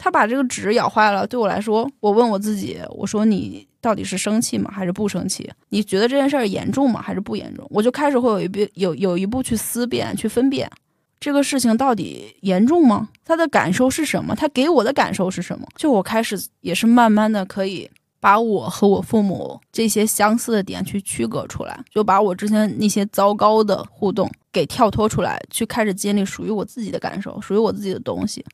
[0.04, 5.50] 他把这个纸咬坏了，对我来说，我问我自己，我说你到底是生气吗，还是不生气？
[5.70, 7.66] 你觉得这件事儿严重吗，还是不严重？
[7.70, 10.70] 我就开始会有一步有有一步去思辨，去分辨
[11.18, 13.08] 这个事情到底严重吗？
[13.24, 14.34] 他的感受是什么？
[14.34, 15.66] 他给我的感受是什么？
[15.74, 17.90] 就我开始也是慢慢的可以。
[18.20, 28.44] 把我和我父母这些相似的点去区隔出来，就把我之前那些糟糕的互动给跳脱出来，去开始建立属于我自己的感受，属于我自己的东西。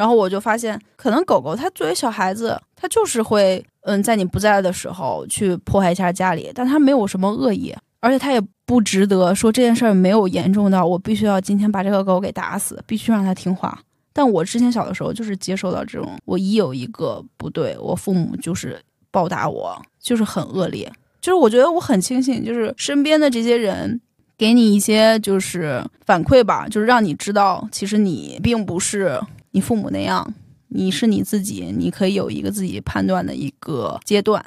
[0.00, 13.78] 然后我就发现，可能狗狗它作为小孩子，它就是会，嗯，在你不在的时候去破坏一下家里，但它没有什么恶意，而且它也不值得说这件事儿没有严重到我必须要今天把这个狗给打死，必须让它听话。
[14.14, 18.80] 但我之前小的时候就是接受到这种，我一有一个不对，我父母就是。
[19.12, 20.88] 暴打我就是很恶劣，
[21.20, 24.00] 就是我觉得我很庆幸，就是身边的这些人
[24.38, 29.20] 给你一些就是反馈吧，就是让你知道，其实你并不是
[29.52, 30.34] 你父母那样，
[30.68, 34.44] 你是你自己，你可以有一个自己判断的一个阶段。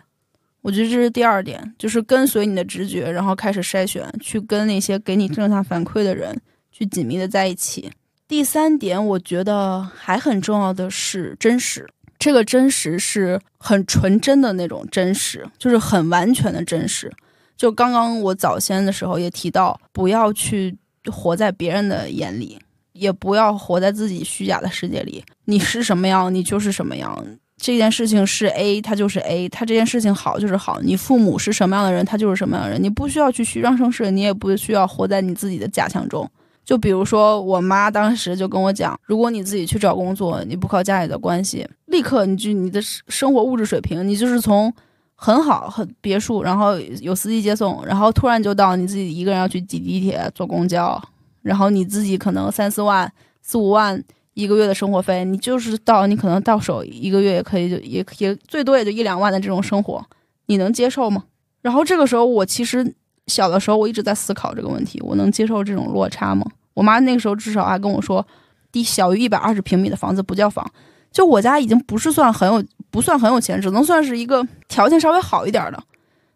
[0.61, 6.39] 我觉得这是第二点，就是跟随你的直觉，然后开始筛选，去跟那些给你正向反馈的人
[6.71, 7.91] 去紧密的在一起。
[8.27, 11.85] 第三点，我觉得还很重要的是真实。
[12.17, 17.11] 这个真实是很纯真的那种真实，就是很完全的真实。
[17.57, 20.73] 就刚刚我早先的时候也提到，不要去
[21.11, 22.57] 活在别人的眼里，
[22.93, 25.23] 也不要活在自己虚假的世界里。
[25.45, 27.25] 你是什么样，你就是什么样。
[27.57, 30.81] 这件事情是 A，它就是 A，它这件事情好就是好。
[30.81, 32.81] 你父母是什么样的人，他就是什么样的人。
[32.81, 36.29] 你不需要去虚张声势，你也不需要活在你自己的假象中。
[36.65, 44.73] 就比如说，我妈当时就跟我讲，如果你自己去找工作，你不靠家里的关系，立刻你就你的生活物质水平，你就是从
[45.15, 51.01] 很好很别墅，然后有司机接送，然后突然就到你自己一个人要去挤地铁、坐公交，
[51.43, 53.11] 然后你自己可能三四万、
[53.43, 60.03] 四五万一个月的生活费，你就是到你可能到手一个月也可以就也也最多也就一两万的这种生活，
[60.47, 61.23] 你能接受吗？
[61.61, 62.95] 然后这个时候我其实。
[63.27, 66.45] 小的时候，我一直在思考这个问题：我能接受这种落差吗？
[66.73, 68.27] 我妈那个时候至少还跟我说，
[68.69, 70.69] 低小于一百二十平米的房子不叫房。
[71.09, 75.81] 就我家已经不是算很有，不算很有钱，只能算是一个条件稍微好一点的。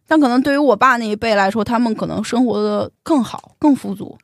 [0.07, 4.17] 但可能对于我爸那一辈来说，他们可能生活的更好、更富足。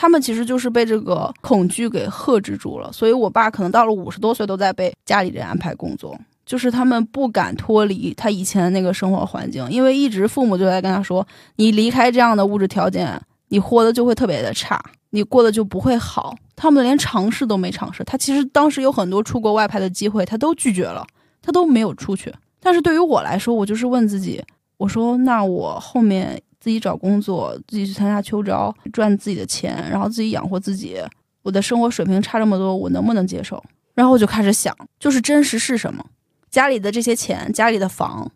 [0.00, 2.92] 他们其实就是被这个恐惧给克制住了。
[2.92, 6.16] 所以我爸可能到了五十多岁，都在被家里人安排工作。
[6.46, 11.26] 就是他们不敢脱离他以前的那个生活环境，因为一直父母就在跟他说
[11.56, 14.80] ：“你离开这样的物质条件，你活的就会特别的差，
[15.10, 18.02] 你过得就不会好。”他们连尝试都没尝试。
[18.04, 21.04] 他其实当时有很多出国外派的机会，他都拒绝了，
[21.42, 22.32] 他都没有出去。
[22.60, 24.42] 但是对于我来说，我就是问自己，
[24.78, 30.98] 我说那我后面自己找工作，自己去参加秋招，赚自己的钱，然后自己养活自己，
[31.42, 33.64] 我的生活水平差这么多，我能不能接受？
[33.94, 36.04] 然后我就开始想，就是真实是什么？
[36.50, 38.30] 家里的这些钱，家里的房，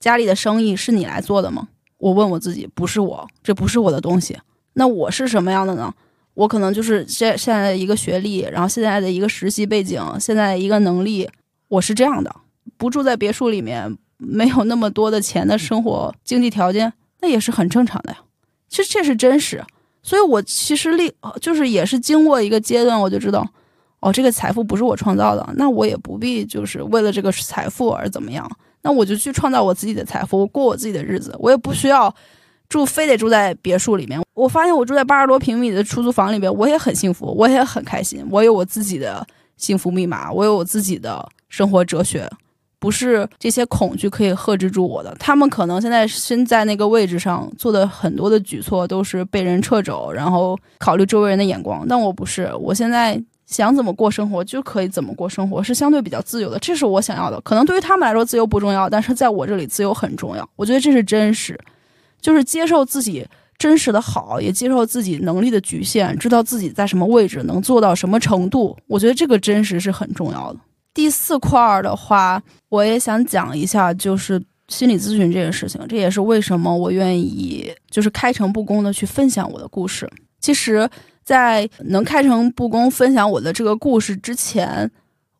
[0.00, 1.68] 家里的生意是你来做的吗？
[1.98, 4.36] 我问我自己，不是我，这不是我的东西。
[4.72, 5.94] 那我是什么样的呢？
[6.34, 11.30] 我可能就是现现在的一个学历，然后现在的一个实习背景，现在一个能力，
[11.68, 12.34] 我是这样的。
[12.76, 18.18] 不住在别墅里面，没有那么多的钱的生活经济条件，那也是很正常的呀。
[18.68, 19.64] 其实这是真实，
[20.02, 23.46] 所以我其实历就是也是经过一个阶段，我就知道，
[24.00, 28.50] 哦，这个财富不是我创造的，那我也不必就是为了这个财富而怎么样。
[28.82, 32.14] 那我就去创造我自己的财富，我过我自己的日子，我也不需要
[32.68, 34.20] 住，非得住在别墅里面。
[34.34, 38.24] 我发现我住在八十多平米的出租房里边，我也很幸福，我也很开心。
[38.30, 42.30] 我有我自己的幸福密码，我有我自己的生活哲学，
[42.78, 45.14] 不是这些恐惧可以遏制住我的。
[45.18, 53.22] 他们可能现在身在那个位置上做的很多的举措都是被人掣肘，然后考虑周围人的眼光，但我不是，我现在。
[53.48, 57.40] 想怎么过生活就可以怎么过生活，是相对比较自由的，这是我想要的。
[57.40, 60.46] 可能对于他们来说，自由不重要，但是在我这里，自由很重要。
[60.54, 61.58] 我觉得这是真实，
[62.20, 63.26] 就是接受自己
[63.56, 68.76] 真实的好，也接受自己能力的局限，知道自己在什么位置，能做到什么程度。
[68.86, 70.60] 我觉得这个真实是很重要的。
[70.98, 80.10] 第四块的话，我也想讲一下，就是心理咨询这件事情，这也是为什么我愿意就是开诚布公的去分享我的故事。
[80.40, 80.90] 其实。
[81.22, 84.90] 在能开诚布公分享我的这个故事之前，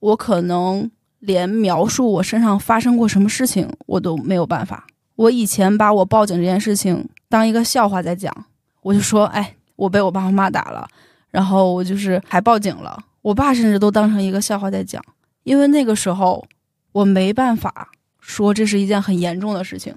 [0.00, 0.90] 我可能
[1.20, 4.86] 连描述我身上发生过什么事情我都没有办法。
[5.16, 8.30] 我以前把我报警这件事情当一个笑话在讲，
[8.82, 10.86] 我就说：“哎，我被我爸妈打了，
[11.30, 15.02] 然后我就是还报警了。”我爸甚至都当成一个笑话在讲，
[15.44, 16.44] 因为那个时候
[16.92, 17.88] 我没办法
[18.20, 19.94] 说这是一件很严重的事情，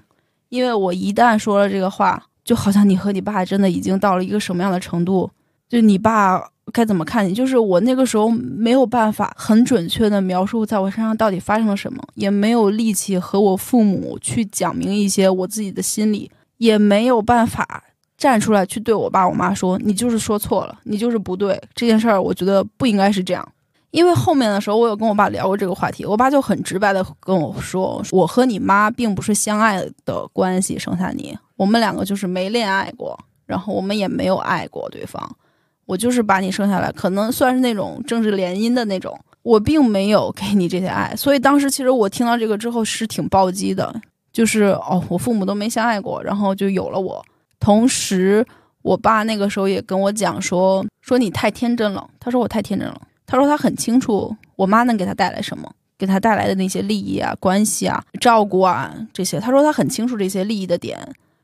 [0.48, 5.30] 因为我一旦说了这个话，就好像你和你爸真的已经到了一个什么样的程度。
[5.68, 6.38] 就你爸
[6.70, 7.32] 该怎么看你？
[7.32, 17.82] 就是我那个时候没有办法很准确的描述在我身上到底发生了什么，也没有力气和我父母去讲明一些我自己的心理，也没有办法
[18.18, 23.48] 站出来去对我爸我妈说你就是说错了，你就是不对这件事儿，我觉得不应该是这样。
[23.92, 35.36] 因为后面的时候我有跟我爸聊过这个话题，我爸就很直白的跟我说，我和你妈并不是相爱的关系生下你，我们两个就是没恋爱过，然后我们也没有爱过对方。
[35.84, 43.94] 我就是把你生下来，可能算是那种政治联姻的那种，我并没有给你这些爱，所以当时其实我听到这个之后是挺暴击的，
[44.32, 47.22] 就是哦，我父母都没相爱过，然后就有了我。
[47.60, 48.46] 同时，
[48.80, 52.08] 我爸那个时候也跟我讲说，说你太天真了。
[52.18, 52.98] 他说我太天真了。
[53.26, 59.40] 他说他很清楚我妈能给他带来什么，给他带来的那些利益啊、关系啊、照顾啊这些。
[59.40, 60.98] 他说他很清楚这些利益的点。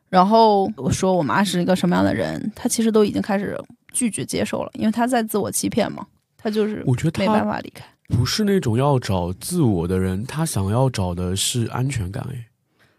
[0.08, 3.58] 然后我说我妈是一个什么样的人，他其实都已经开始。
[3.90, 6.06] 拒绝接受了，因为他在自我欺骗嘛，
[6.36, 7.82] 他就是我觉得没办法离开。
[8.06, 12.44] 不是那种要找自我的人，他想要找的是安全感诶。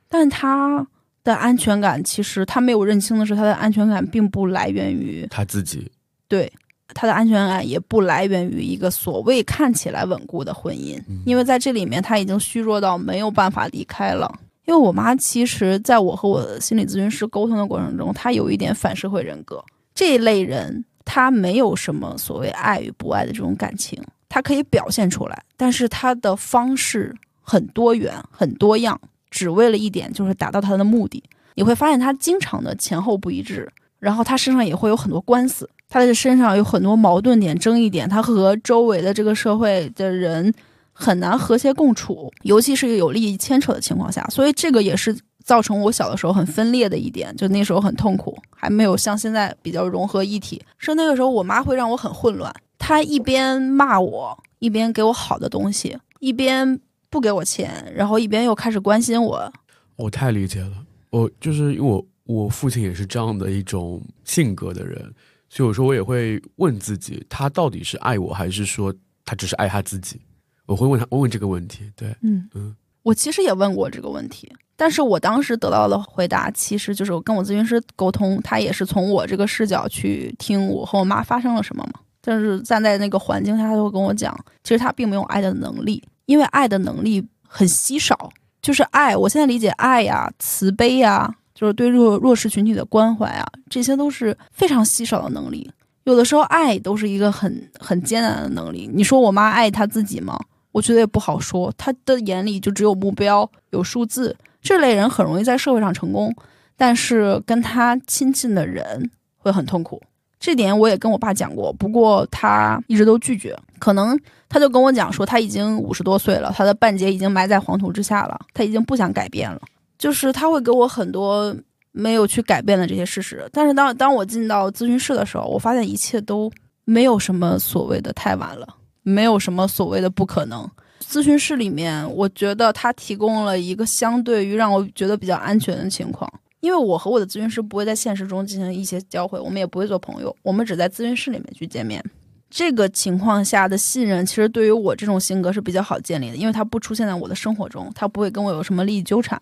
[0.09, 0.85] 但他
[1.23, 5.89] 的安全感其实他没有认清的是，他的安全感并不来源于他自己。
[6.27, 6.51] 对，
[6.93, 14.31] 他的安全感也不来源于一个所谓看起来稳固的婚姻，因为在这里面他已经虚弱到没有办法离开了。
[14.65, 19.63] 因为我妈其实在我和我的心理咨询师沟通的过程中，她有一点反社会人格。
[19.95, 28.99] 这一类人，他没有什么所谓爱与不爱的这种感情，他可以表现出来，但是他的方式很多元、很多样，
[29.31, 31.23] 只为了一点，就是达到他的目的。
[31.55, 33.67] 你会发现他经常的前后不一致，
[33.97, 40.53] 然后他身上也会有很多官司，他的身上有很多矛盾点、争议点，他和周围的这个社会的人
[40.93, 45.17] 很难和谐共处，尤其是有利益牵扯的情况下，所以这个也是。
[45.45, 50.61] 造成我小的时候很分裂的一点，就那时候很痛苦，还没有像现在比较融合一体。
[50.77, 52.53] 是那个时候，我妈会让我很混乱。
[52.77, 56.79] 她一边骂我，一边给我好的东西，一边
[57.09, 59.51] 不给我钱，然后一边又开始关心我。
[59.95, 60.73] 我太理解了，
[61.09, 65.11] 我就是因为我我父亲也是这样的一种性格的人，
[65.49, 68.93] 所以有时候我也会问自己，他到底是爱我，还是说
[69.25, 70.21] 他只是爱他自己？
[70.65, 71.91] 我会问他，问问这个问题。
[71.95, 74.51] 对，嗯嗯，我其实也问过这个问题。
[74.75, 81.99] 但是我当时得到的回答，其实就是我跟我咨询师沟通，他也是从我这个视角去听我和我妈发生了什么嘛。
[82.21, 88.31] 但是站在那个环境下，他会跟我讲，其实他并没有爱的能力，因为爱的能力很稀少。
[88.61, 95.69] 就是爱，我现在理解爱呀、慈悲呀，就是对弱弱势群体的关怀啊，这些都是非常稀少的能力。
[96.05, 98.89] 有的时候爱都是一个很很艰难的能力。
[98.93, 100.39] 你说我妈爱她自己吗？
[100.71, 101.69] 我觉得也不好说。
[101.77, 104.33] 她的眼里就只有目标，有数字。
[104.61, 106.33] 这类人很容易在社会上成功，
[106.77, 110.01] 但是跟他亲近的人会很痛苦。
[110.39, 113.53] 这点我也跟我爸讲过，不过他一直都拒绝。
[113.79, 119.59] 可能他就跟我讲说，他已经五十多岁了，他的半截已经埋在黄土之下了，他已经不想改变了。
[119.99, 121.55] 就是他会给我很多
[121.91, 123.47] 没有去改变的这些事实。
[123.53, 126.51] 但是当当我进到咨询室的时候，我发现一切都
[126.85, 128.67] 没有什么所谓的太晚了，
[129.03, 130.67] 没有什么所谓的不可能。
[131.01, 136.31] 咨询室里面，我觉得他提供了一个相对于让我觉得比较安全的情况。
[136.61, 142.03] 因为我和我的咨询师不会在现实中进行一些交汇，我们也不会做朋友，我们只在咨询室里面去见面。
[142.49, 149.39] 这个情况下的信任，其实对于我这种性格是比较好建立的，因为他不出现在我的生活中，他不会跟我有什么利益纠缠。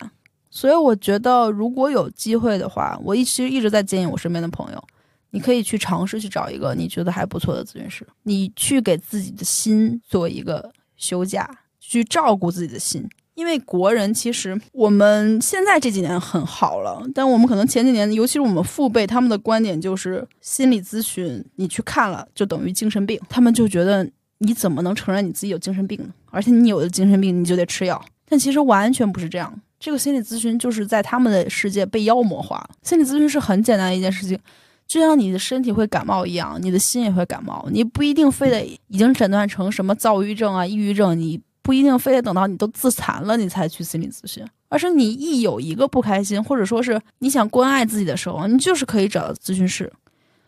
[0.50, 4.84] 所以我觉得，如果有机会的话，我一其实一直在建议我身边的朋友，
[5.30, 13.08] 你可以去尝试去找一个你觉得还不错的咨询师，你去给自己的心做一个休假，去照顾自己的心。
[13.34, 24.04] 因为国人其实我们现在这几年很好了，但我们可能前几年，尤其是我们父辈，他们的观点就是心理咨询你去看了就等于精神病，他们就觉得
[24.38, 26.08] 你怎么能承认你自己有精神病呢？
[26.30, 29.60] 而且你有了精神病你就得吃药，但其实完全不是这样。
[29.80, 32.68] 这个心理咨询就是在他们的世界被妖魔化。
[32.82, 34.38] 心理咨询是很简单的一件事情，
[34.86, 41.40] 就像你的身体会感冒一样，你的心也会感冒，你不一定非得已经诊断成什么躁郁症啊、抑郁症，你。
[41.60, 49.92] 不一定非得等到你都自残了，你才去心理咨询，而是你一有一个不开心，或者说是你想关爱自己的时候，你就是可以找到咨询师。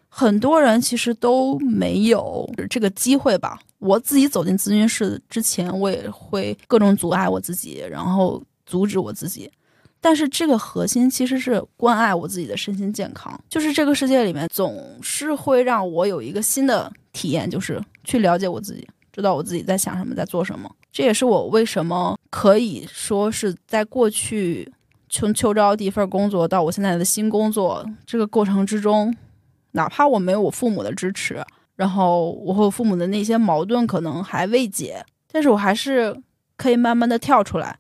[0.09, 3.61] 很多人其实都没有这个机会吧。
[3.81, 9.51] 我自己走进咨询室之前，我也会各种阻碍我自己，然后阻止我自己。
[10.01, 13.39] 但是这个核心其实是关爱我自己的身心健康。
[13.49, 18.89] 就是这个世界里面总是会让我有一个新的体验，就是去了解我自己。
[19.13, 24.73] 知道我自己在想什么，在做什么，这也是我为什么可以说是在过去
[25.09, 29.15] 从秋招第一份工作到我现在的新工作这个过程之中，
[29.73, 31.45] 哪怕我没有我父母的支持，
[31.75, 36.17] 然后我和我父母的那些矛盾可能还未解，但是我还是
[36.57, 37.77] 可以慢慢的跳出来，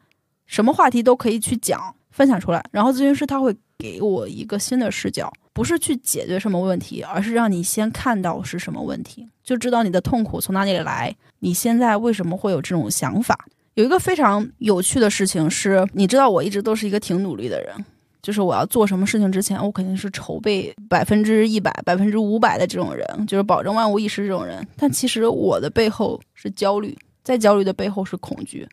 [0.51, 1.80] 什么话题都可以去讲
[2.11, 5.32] 分享出来，然后咨询师他会给我一个新的视角。
[5.53, 11.14] 不是去解决什么问题，而是让你先看到是什么问题，就知道你的痛苦从哪里来。
[11.38, 13.46] 你现在为什么会有这种想法？
[13.74, 17.84] 有一个非常有趣的事情是，你知道我一直都是一个挺努力的人，
[18.22, 24.66] 就是我要做什么事情之前，我肯定是筹备百分之一百、百分之五百的这种人，就是保证万无一失这种人。
[24.76, 28.66] 但其实我的背后是焦虑，在焦虑的背后是恐惧。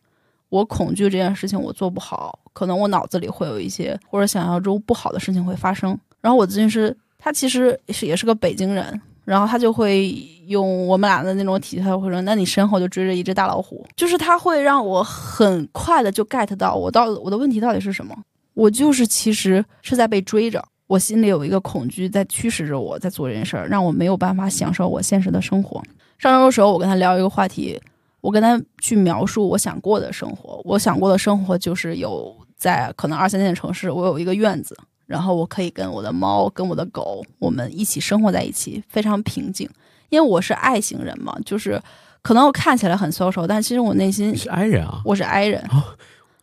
[0.50, 5.98] 我恐惧这件事情我做不好，可能我脑子里会有一些或者想象中不好的事情会发生。
[6.20, 10.08] 然后我咨询师他其实是也是个北京人，然后他就会
[10.46, 18.16] 用我们俩的那种体态会说：“那你身后就追着一只大老虎。”就是他会让我很快的就 get 到我到我的问题到底是什么。
[18.54, 25.80] 我就是其实是在被追着，我心里有一个恐惧在驱使着我在做这件事儿，让我没有办法享受我现实的生活。
[26.18, 27.80] 上周的时候，我跟他聊一个话题，
[28.20, 30.60] 我跟他去描述我想过的生活。
[30.64, 34.76] 我想过的生活就是有在可能二三线城市，我有一个院子。
[35.06, 39.66] 然后我可以跟我的猫、跟我的狗，我们一起生活在一起，非常平静。
[40.10, 41.80] 因为我是爱型人嘛，就是
[42.20, 45.00] 可能我看起来很 social，但其实我内心是 I 人啊。
[45.06, 45.66] 我是 I 人，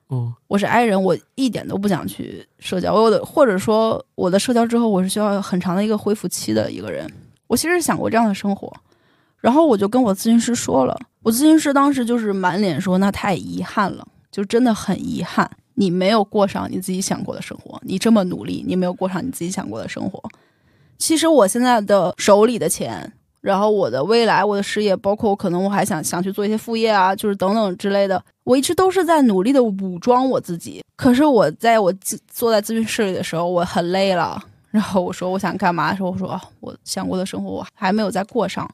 [0.07, 2.95] 哦，我是 I 人，我一点都不想去社交。
[2.95, 7.07] 我的或者说我的社交之后，我是需要很长的一个恢复期的一个人。
[7.45, 8.73] 我其实想过这样的生活，
[9.45, 15.47] 然后我就跟我咨询师说了，我咨询师当时就是满脸说那太遗憾了，就真的很遗憾。
[15.75, 20.19] 你没有过上你自己想过的生活，你这么努力，你没有过上你自己想过的生活。
[20.97, 30.81] 其实我现在的手里的钱，然后我的未来、我的事业，包括我可能我还想想去做一些副业啊，就是等等之类的，我一直都是在努力的武装我自己。
[30.95, 31.93] 可是我在我
[32.27, 34.43] 坐在咨询室里的时候，我很累了。
[34.71, 38.67] 然后我说我想干嘛的时候，我说，我想过的生活我还没有再过上。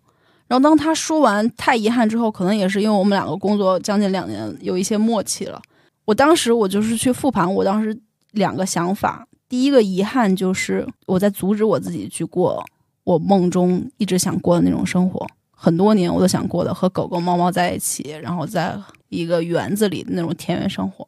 [0.52, 5.62] 然后当他说完太遗憾之后，可能也是因为我们两个工作将近两年，有一些默契了。
[6.04, 7.98] 我当时我就是去复盘，我当时
[8.32, 12.62] 两个想法，第一个遗憾就是我在阻止我自己去过
[13.06, 21.08] 我梦中一直想过的那种生活，很多年我都想过的和狗狗猫猫在一起，然后在一个园子里的那种田园生活。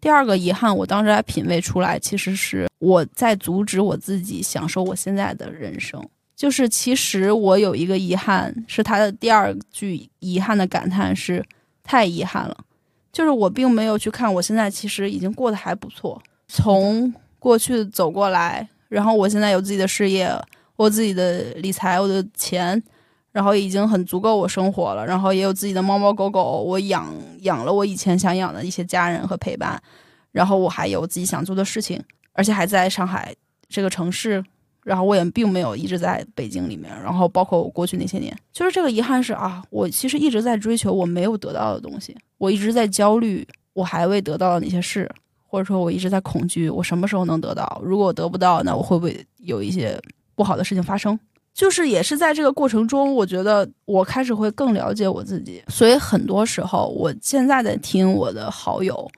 [0.00, 6.00] 第二个遗憾，我当时还品味出来，其实是我在阻止我自己享受我现在的人生。
[6.36, 11.42] 就是其实我有一个遗憾，是他的第二句遗憾的感叹是
[11.82, 12.56] 太遗憾了。
[13.10, 16.20] 就是我并没有去看，我现在其实已经过得还不错。
[16.46, 20.30] 从过去走过来，然后我现在有自己的事业，
[20.76, 22.80] 我自己的理财，我的钱，
[23.32, 27.10] 然后已经很足够我生活了，然后也有自己的猫猫狗狗，我养
[27.40, 29.82] 养了我以前想养的一些家人和陪伴，
[30.32, 31.98] 然后我还有自己想做的事情，
[32.34, 33.34] 而且还在上海
[33.68, 34.44] 这个城市，
[34.86, 45.10] 然后我也并没有一直在北京里面，然后包括我过去那些年，就是这个遗憾是啊，我其实一直在追求我没有得到的东西，我一直在焦虑我还未得到的那些事。
[45.48, 47.80] 或者说，我一直在恐惧，我什么时候能得到？
[47.82, 49.98] 如果我得不到，那我会不会有一些
[50.34, 51.18] 不好的事情发生？
[51.54, 55.62] 就是也是在这个过程中，我觉得我开始会更了解我自己。
[55.68, 59.08] 所以很多时候，我现在在听我的好友，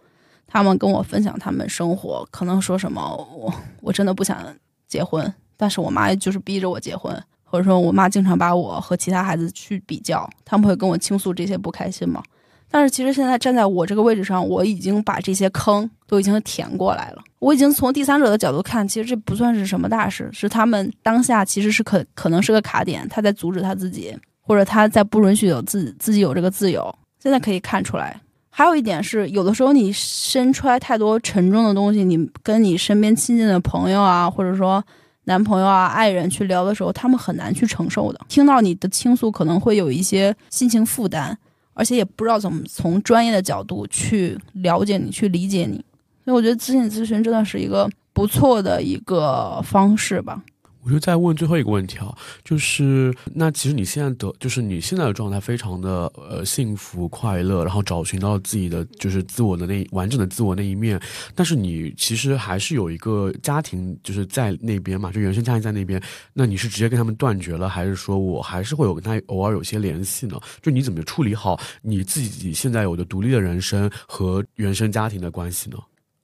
[0.47, 3.01] 他们跟我分享他们生活，可能说什么
[3.35, 4.39] 我我真的不想
[4.86, 7.12] 结婚，但是我妈就是逼着我结婚，
[7.44, 12.22] 或者说我妈经常把我和其他孩子去比较，他们会跟我倾诉这些不开心吗？
[12.70, 17.22] 但是其实现在站在我这个位置上，我已经把这些坑都已经填过来了。
[17.39, 26.94] 我已经从第三者的角度看，其实这不算是什么大事，是他们当下其实是可可能是个卡点，他在阻止他自己，或者他在不允许有自自己有这个自由。
[27.18, 28.20] 现在可以看出来。
[28.51, 34.85] 还有一点是，有的时候你身揣太多沉重的东西，你跟你身边亲近的朋友啊，或者说
[35.28, 38.20] 男朋友啊、爱人去聊的时候，他们很难去承受的。
[38.28, 41.38] 听到你的倾诉，可能会有一些心情负担。
[41.74, 45.76] 而且也不知道怎么从专业的角度去了解你，去理解你，
[46.24, 50.42] 所以我觉得咨询咨询真的是一个不错的一个方式吧。
[50.89, 60.98] 我就再问最后一个问题啊，就是那其实你现在的就是你现在的状态非常的呃幸福快乐，然后找寻到自己的就是自我的那完整的自我那一面，
[61.35, 66.02] 但是你其实还是有一个家庭就是在那边嘛，就原生家庭在那边，
[66.32, 70.40] 那你是直接跟他们断绝了，还是说我还是会有跟他偶尔有些联系呢？
[70.62, 75.77] 就你怎么处理好你自己现在有的独立的人生和原生家庭的关系呢？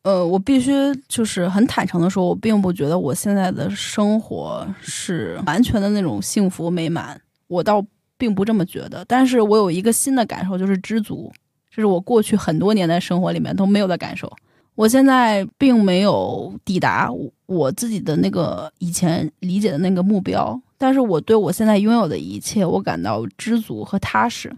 [0.05, 0.71] 呃，我必须
[1.09, 7.19] 就是很坦诚的说，我并不觉得我现在的生活是完全的那种幸福美满，
[7.49, 7.83] 我倒
[8.19, 9.03] 并不这么觉得。
[9.07, 11.33] 但是我有一个新的感受，就是知足，
[11.71, 14.31] 这是我过去很多年的生活里面都没有的感受。
[14.75, 17.11] 我现在并没有抵达
[17.47, 24.55] 我自己的那个以前理解的那个目标，但是我对我现在拥有的一切，我感到知足和踏实。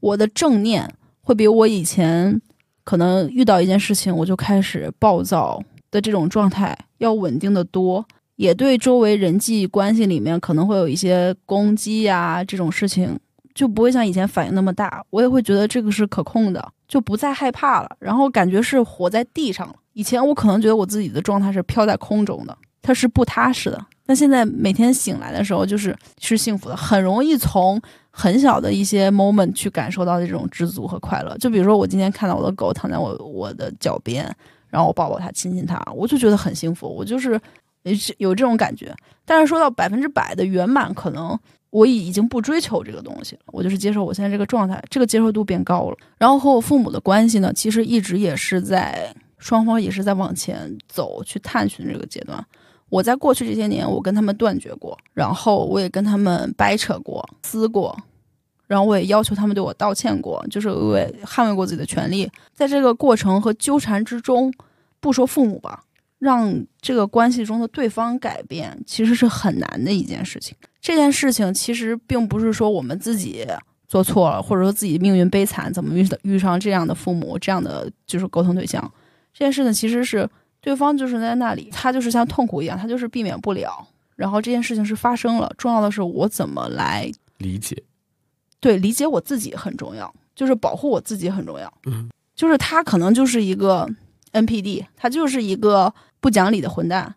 [0.00, 0.90] 我的正念
[1.20, 2.40] 会比我以前。
[2.90, 5.62] 可能遇到一件事情，我就开始暴躁
[5.92, 8.04] 的这种状态要稳定的多，
[8.34, 13.16] 也对周围人际关系里面可能会有一些攻击呀这种事情，
[13.54, 15.04] 就不会像以前反应那么大。
[15.10, 17.88] 我也会觉得这个是可控的，就不再害怕了。
[18.00, 19.74] 然后感觉是活在地上了。
[19.92, 23.80] 以前我可能觉得我自己的状态是飘在空中的，它是不踏实的。
[24.04, 27.80] 但现在每天醒来的时候，就是是幸福的，很容易从。
[28.10, 34.24] 很小的一些 moment 去感受到的这种知足和快乐，就比如说我今天看到我的狗躺在我我的脚边，
[34.68, 37.40] 然后我抱抱它，亲亲它，我就觉得很幸福，我就是
[38.18, 38.94] 有这种感觉。
[39.24, 41.38] 但是说到百分之百的圆满，可能
[41.70, 45.96] 我已已经不追求这个东西了，我就是接受我现在这个状态，这个接受度变高了。
[46.18, 52.44] 然后和我父母的关系呢，其实一直也是在双方也是在往前走，去探寻这个阶段。
[52.90, 57.96] 我在过去这些年，我跟他们断绝过，然后我也跟他们掰扯过、撕过，
[58.66, 62.28] 然后我也要求他们对我道歉过，就是我也捍卫过自己的权利。
[62.52, 64.52] 在这个过程和纠缠之中，
[64.98, 65.84] 不说父母吧，
[66.18, 70.56] 让这个关系中的对方改变，其实是很难的一件事情。
[70.80, 73.46] 这件事情其实并不是说我们自己
[73.86, 78.92] 做错了，或者说自己命运悲惨，怎么遇遇上这样的父母，这样的就是沟通对象。
[79.32, 80.28] 这件事情其实是。
[80.60, 83.86] 对方就是在那里，他就是像痛苦一样，他就是避免不了。
[84.14, 87.82] 然后这件事情是发生了，重要的是我怎么来理解。
[88.60, 91.72] 对，理解我自己很重要，就是保护我自己很重要。
[91.86, 93.88] 嗯，就是他可能就是一个
[94.32, 97.14] NPD，他就是一个不讲理的混蛋。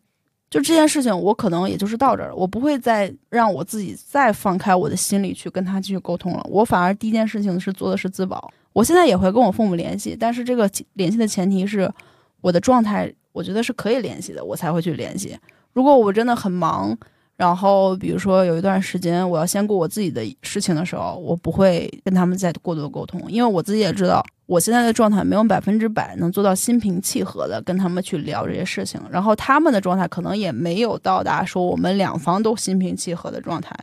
[0.50, 6.48] 就这件事情，我可能也就是到这儿，我不会再让我自己再放开我的心里去跟他继续沟通了。
[6.50, 8.50] 我反而第一件事情是做的是自保。
[8.72, 11.92] 我现在也会跟我父母联系，但是这个联系的前提是
[12.40, 13.14] 我的状态。
[13.34, 15.38] 我觉得是可以联系的，我才会去联系。
[15.74, 16.98] 如果我真的很忙，
[17.36, 33.76] 然后比如说有一段时间我要先过我自己的事情的时候，我不会跟他们再过多沟通，因为我自己也知道我现在的状态没有百分之百能做到心平气和的跟他们去聊这些事情，然后他们的状态可能也没有到达说我们两方都心平气和的状态，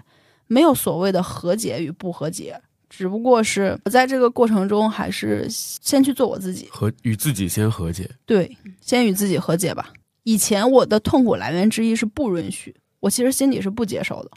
[0.46, 2.60] 没有所谓的和解与不和解。
[2.90, 8.10] 只不过是我在这个过程中，还是先去做我自己，和与自己先和解。
[8.26, 9.90] 对，先与自己和解吧。
[10.24, 14.30] 以前我的痛苦来源之一是不允许，我其实心里是不接受的。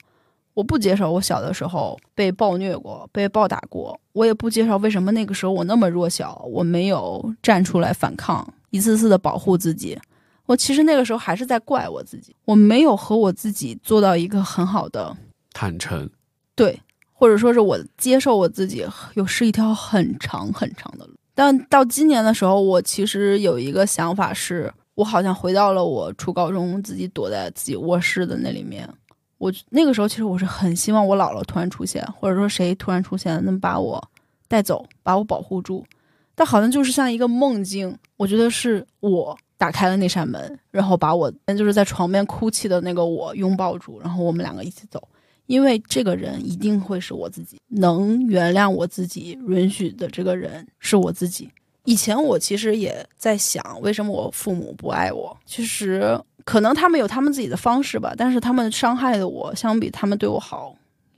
[0.53, 3.99] 我不接受我小的时候被暴虐过，被暴打过。
[4.11, 9.99] 我也不接受为什么那个时候我那么弱小，我没有站出来反抗，一次次的保护自己。
[10.45, 15.17] 我我其实那个时候还是在怪我自己，我没有和我自己做到一个很好的
[15.51, 16.07] 坦诚，
[16.55, 16.79] 对，
[17.23, 21.13] 或者说是我接受我自己，有是一条很长很长的路。
[21.33, 28.85] 但到今年的时候，我其实有一个想法是，我好像回到了我初高中自己躲在自己卧室的那里面。
[29.37, 34.05] 我那个时候其实我是很希望我姥姥突然出现，或者说谁突然出现能把我
[34.49, 35.85] 带走，把我保护住。
[36.35, 39.37] 但好像就是像一个梦境，我觉得是我。
[39.55, 45.01] 打开了那扇门，然后把我就是在床边哭泣的那个我拥抱住，然后我们两个一起走。
[45.47, 51.49] 因为这个人一定会是我自己，能原谅我自己、允许的这个人是我自己。
[51.85, 55.35] 以前我其实也在想，为什么我父母不爱我？
[55.45, 60.73] 其实可能他们有他们自己的方式吧，但是他们伤害的我，相比他们对我好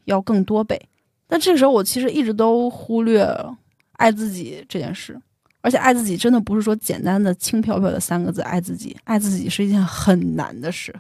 [0.06, 0.80] 要更多倍。
[1.28, 3.56] 但这个时候，我其实一直都忽略了
[3.94, 5.20] 爱自己这件事。
[5.62, 10.94] 而且爱自己真的不是说简单的轻飘飘的三个字，爱自己，爱自己是一件很难的事。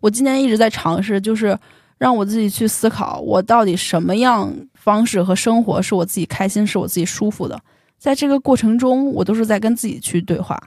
[0.00, 1.58] 我今年一直在尝试，就是
[2.00, 7.60] 让我自己去思考，我到底什么样方式和生活是我自己开心、是我自己舒服的。
[7.98, 10.58] 在这个过程中，我都是在跟自己去对话。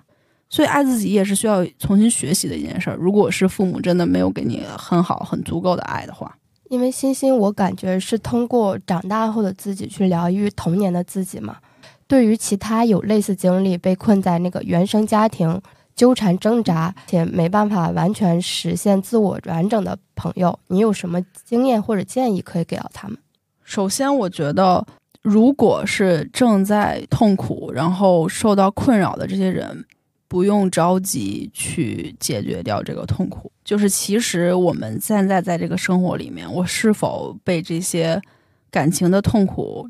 [0.48, 2.96] 所以，爱自己也是需要重新学习的一件事。
[3.00, 6.38] 如果是父母真的没有给你很好、很足够的爱的话，
[6.70, 11.58] 因为欣欣，我感觉是通过长大后的自己去疗愈童年的自己嘛。
[12.06, 15.60] 对于其他有类似经历、被困在那个原生家庭
[15.96, 23.18] 纠缠挣扎且没办法完全实现自我完整的朋友，你有什么经验或者建议可以给到他们？
[23.64, 24.86] 首先，我觉得，
[25.22, 29.86] 如果是正在痛苦然后受到困扰的这些人，
[30.28, 33.52] 不用着急去解决掉这个痛苦。
[33.64, 38.22] 就是其实我们现在在这个生活里面，我是否被这些
[38.70, 39.88] 感情的痛苦？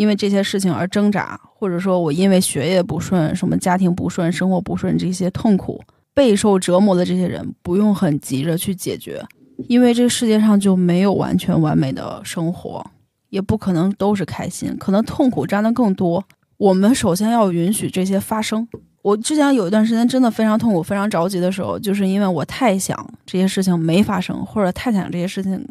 [0.00, 5.78] 因为这些事情而挣扎，或者说我因为学业不顺、什么家庭不顺、生活不顺这些痛苦
[6.14, 9.22] 备受折磨的这些人，不用很急着去解决，
[9.68, 12.82] 因为这个世界上就没有完全完美的生活，
[13.28, 16.24] 也不可能都是开心，可能痛苦占的更多。
[16.56, 18.66] 我们首先要允许这些发生。
[19.02, 22.96] 我之前有一段时间真的非常痛苦、非常着急的时候，就是因为我太想
[23.26, 25.62] 这些事情没发生，或者太想这些事情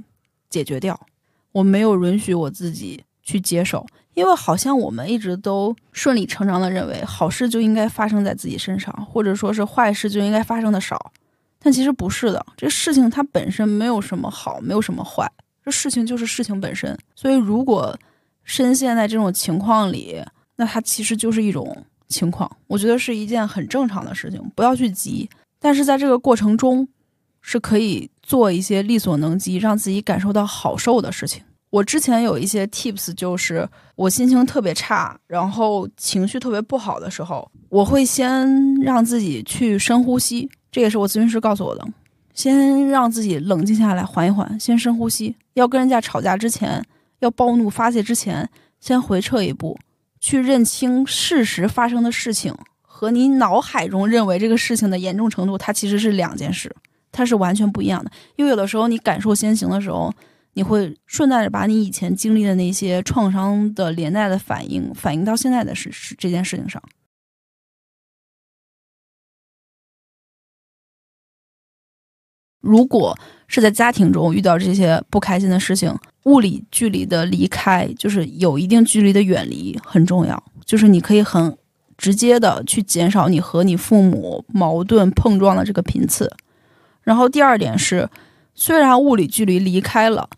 [0.51, 0.99] 解决掉，
[1.51, 3.84] 我没有允许我自己去接受。
[4.15, 11.11] 因为好像我们一直都顺理成章的认为好事就应该发生在自己身上，或者说是坏事就应该发生的少，
[11.60, 12.45] 但其实不是的。
[12.57, 15.31] 这事情它本身没有什么好，没有什么坏，
[15.64, 16.98] 这事情就是事情本身。
[17.15, 17.98] 所以如果
[18.44, 20.22] 深陷在这种情况里，
[20.57, 22.49] 那它其实就是一种情况。
[22.68, 25.30] 我觉得是一件很正常的事情，不要去急。
[25.60, 26.88] 但是在这个过程中，
[27.41, 31.44] 是可以做一些力所能及，让自己感受到好受的事情。
[31.71, 41.87] 我之前有一些 tips，就是我心情特别差，然后情绪特别不好的时候，我会先让自己去深呼吸，这也是我咨询师告诉我的，
[42.33, 45.35] 先让自己冷静下来，缓一缓，先深呼吸。
[45.53, 46.83] 要跟人家吵架之前，
[47.19, 49.77] 要暴怒发泄之前，先回撤一步，
[50.19, 52.51] 去认清事实发生的事情
[52.81, 56.75] 和你脑海中认为这个事情的严重程度，它其实是两件事，
[57.11, 58.09] 它是完全不一样的。
[58.37, 60.11] 因为有的时候你感受先行的时候。
[60.60, 66.84] 你会顺带着把你以前经历的那些创伤的连带的反应反映到现在的事事这件事情上。
[72.60, 73.18] 如果
[73.48, 80.44] 是在家庭中遇到这些不开心的事情，物理距离的离开，就是有一定距离的远离很重要。
[80.65, 81.57] 就是你可以很
[81.98, 86.30] 直接的去减少你和你父母矛盾碰撞的这个频次。
[87.02, 88.10] 然后第二点是，
[88.53, 90.30] 虽然物理距离离开了。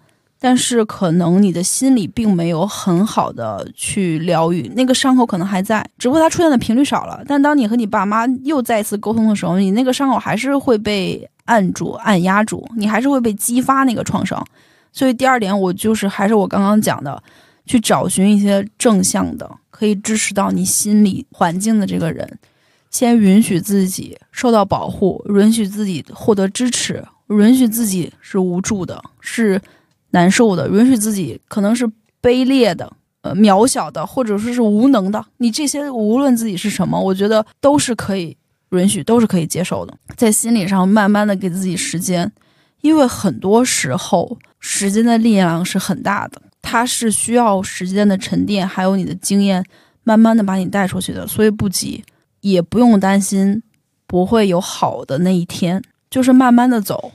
[0.43, 7.23] 但是可能你的心里并没有很好的去疗愈，那个伤口可能还在，只不过它出现的频率少了。
[7.27, 14.43] 但当你和你爸妈又再次沟通的时候，你那个伤口还是会被按住、按压住，你还是会被激发那个创伤。
[14.91, 17.21] 所以第二点，我就是还是我刚刚讲的，
[17.67, 22.27] 去找寻一些正向的，可以支持到你心理环境的这个人，
[22.89, 29.61] 先允许自己受到保护，允许自己获得支持，允许自己是无助的，是。
[30.11, 31.85] 难受的，允许自己可能是
[32.21, 35.25] 卑劣的、呃渺小的，或者说是无能的。
[35.37, 38.35] 你这些无论自己是什么，我觉得都是可以
[38.71, 39.93] 允许，都是可以接受的。
[40.15, 42.31] 在心理上慢慢的给自己时间，
[42.81, 49.65] 因为很多时候时间的力量是很大的，它是需要时间的沉淀，还有你的经验，
[50.03, 51.25] 慢慢的把你带出去的。
[51.25, 52.03] 所以不急，
[52.41, 53.63] 也不用担心
[54.05, 57.11] 不会有好的那一天，就是慢慢的走，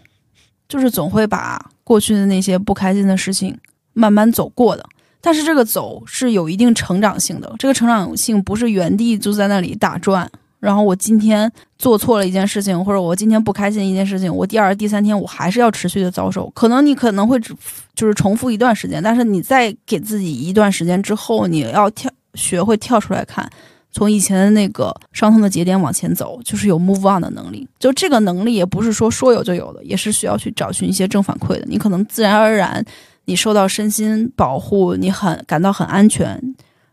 [0.68, 1.70] 就是总会把。
[1.87, 3.57] 过去的那些不开心的事情，
[3.93, 4.85] 慢慢走过的。
[5.21, 16.51] 但是这个走是有一定成长性的，这个成长性不是原地就在那里打转，然后我今天做错了一件事情，或者我今天不开心一件事情，我第二、第三天我还是要持续的遭受。
[16.51, 17.55] 可能你可能会只
[17.95, 23.49] 就是重复一段时间，但是你再给自己一段时间之后，你要跳学会跳出来看，
[23.97, 27.66] 从以前的那个伤痛的节点往前走，就是有 move on 的能力。
[27.78, 31.64] 就这个能力也不是说说有就有的，也是需要去找寻一些正反馈的。
[31.66, 32.85] 你可能自然而然，
[33.24, 36.39] 你受到身心保护，你很感到很安全，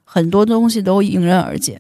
[0.05, 1.77] 很多东西都迎刃而解。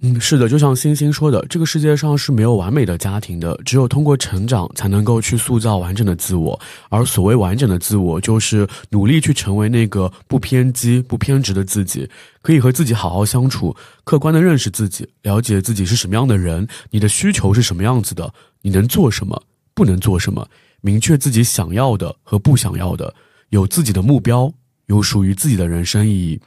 [0.00, 6.58] 嗯，是的，就像星星说的，这个世界上是没有完美的家庭的，只有通过成长才能够去塑造完整的自我。
[6.88, 12.08] 而所谓完整的自我，就是努力去成为那个不偏激、不偏执的自己，
[12.42, 19.42] 可以和自己好好相处，客观的认识自己，了解自己是什么样的人，你的需求是什么样子的，你能做什么，
[19.74, 20.46] 不能做什么，
[20.80, 23.12] 明确自己想要的和不想要的，
[23.48, 24.52] 有自己的目标，
[24.86, 26.40] 有属于自己的人生意义。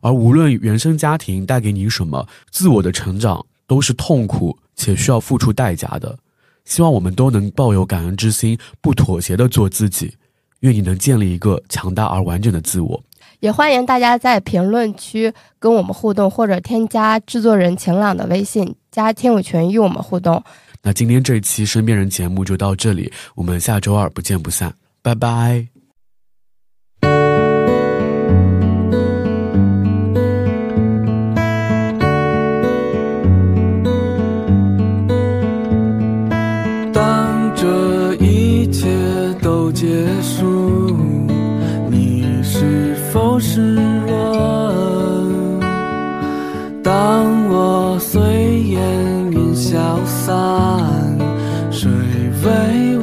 [0.00, 6.18] 而无论原生家庭带给你什么，自我的成长都是痛苦且需要付出代价的。
[6.64, 10.14] 希望我们都能抱有感恩之心，不妥协的做自己。
[10.60, 13.02] 愿你能建立一个强大而完整的自我。
[13.40, 20.42] 也欢迎大家在评论区跟我们互动，或者添加制作人晴朗的微信，加听友群与我们互动。
[20.82, 25.79] 那今天这一期身边人节目就到这里，我们下周二不见不散，拜拜。
[40.22, 40.96] 束
[41.90, 43.74] 你是否失
[44.06, 45.60] 落
[46.82, 48.20] 当我随
[48.64, 51.16] 烟云消散
[51.70, 51.88] 谁
[52.44, 52.98] 为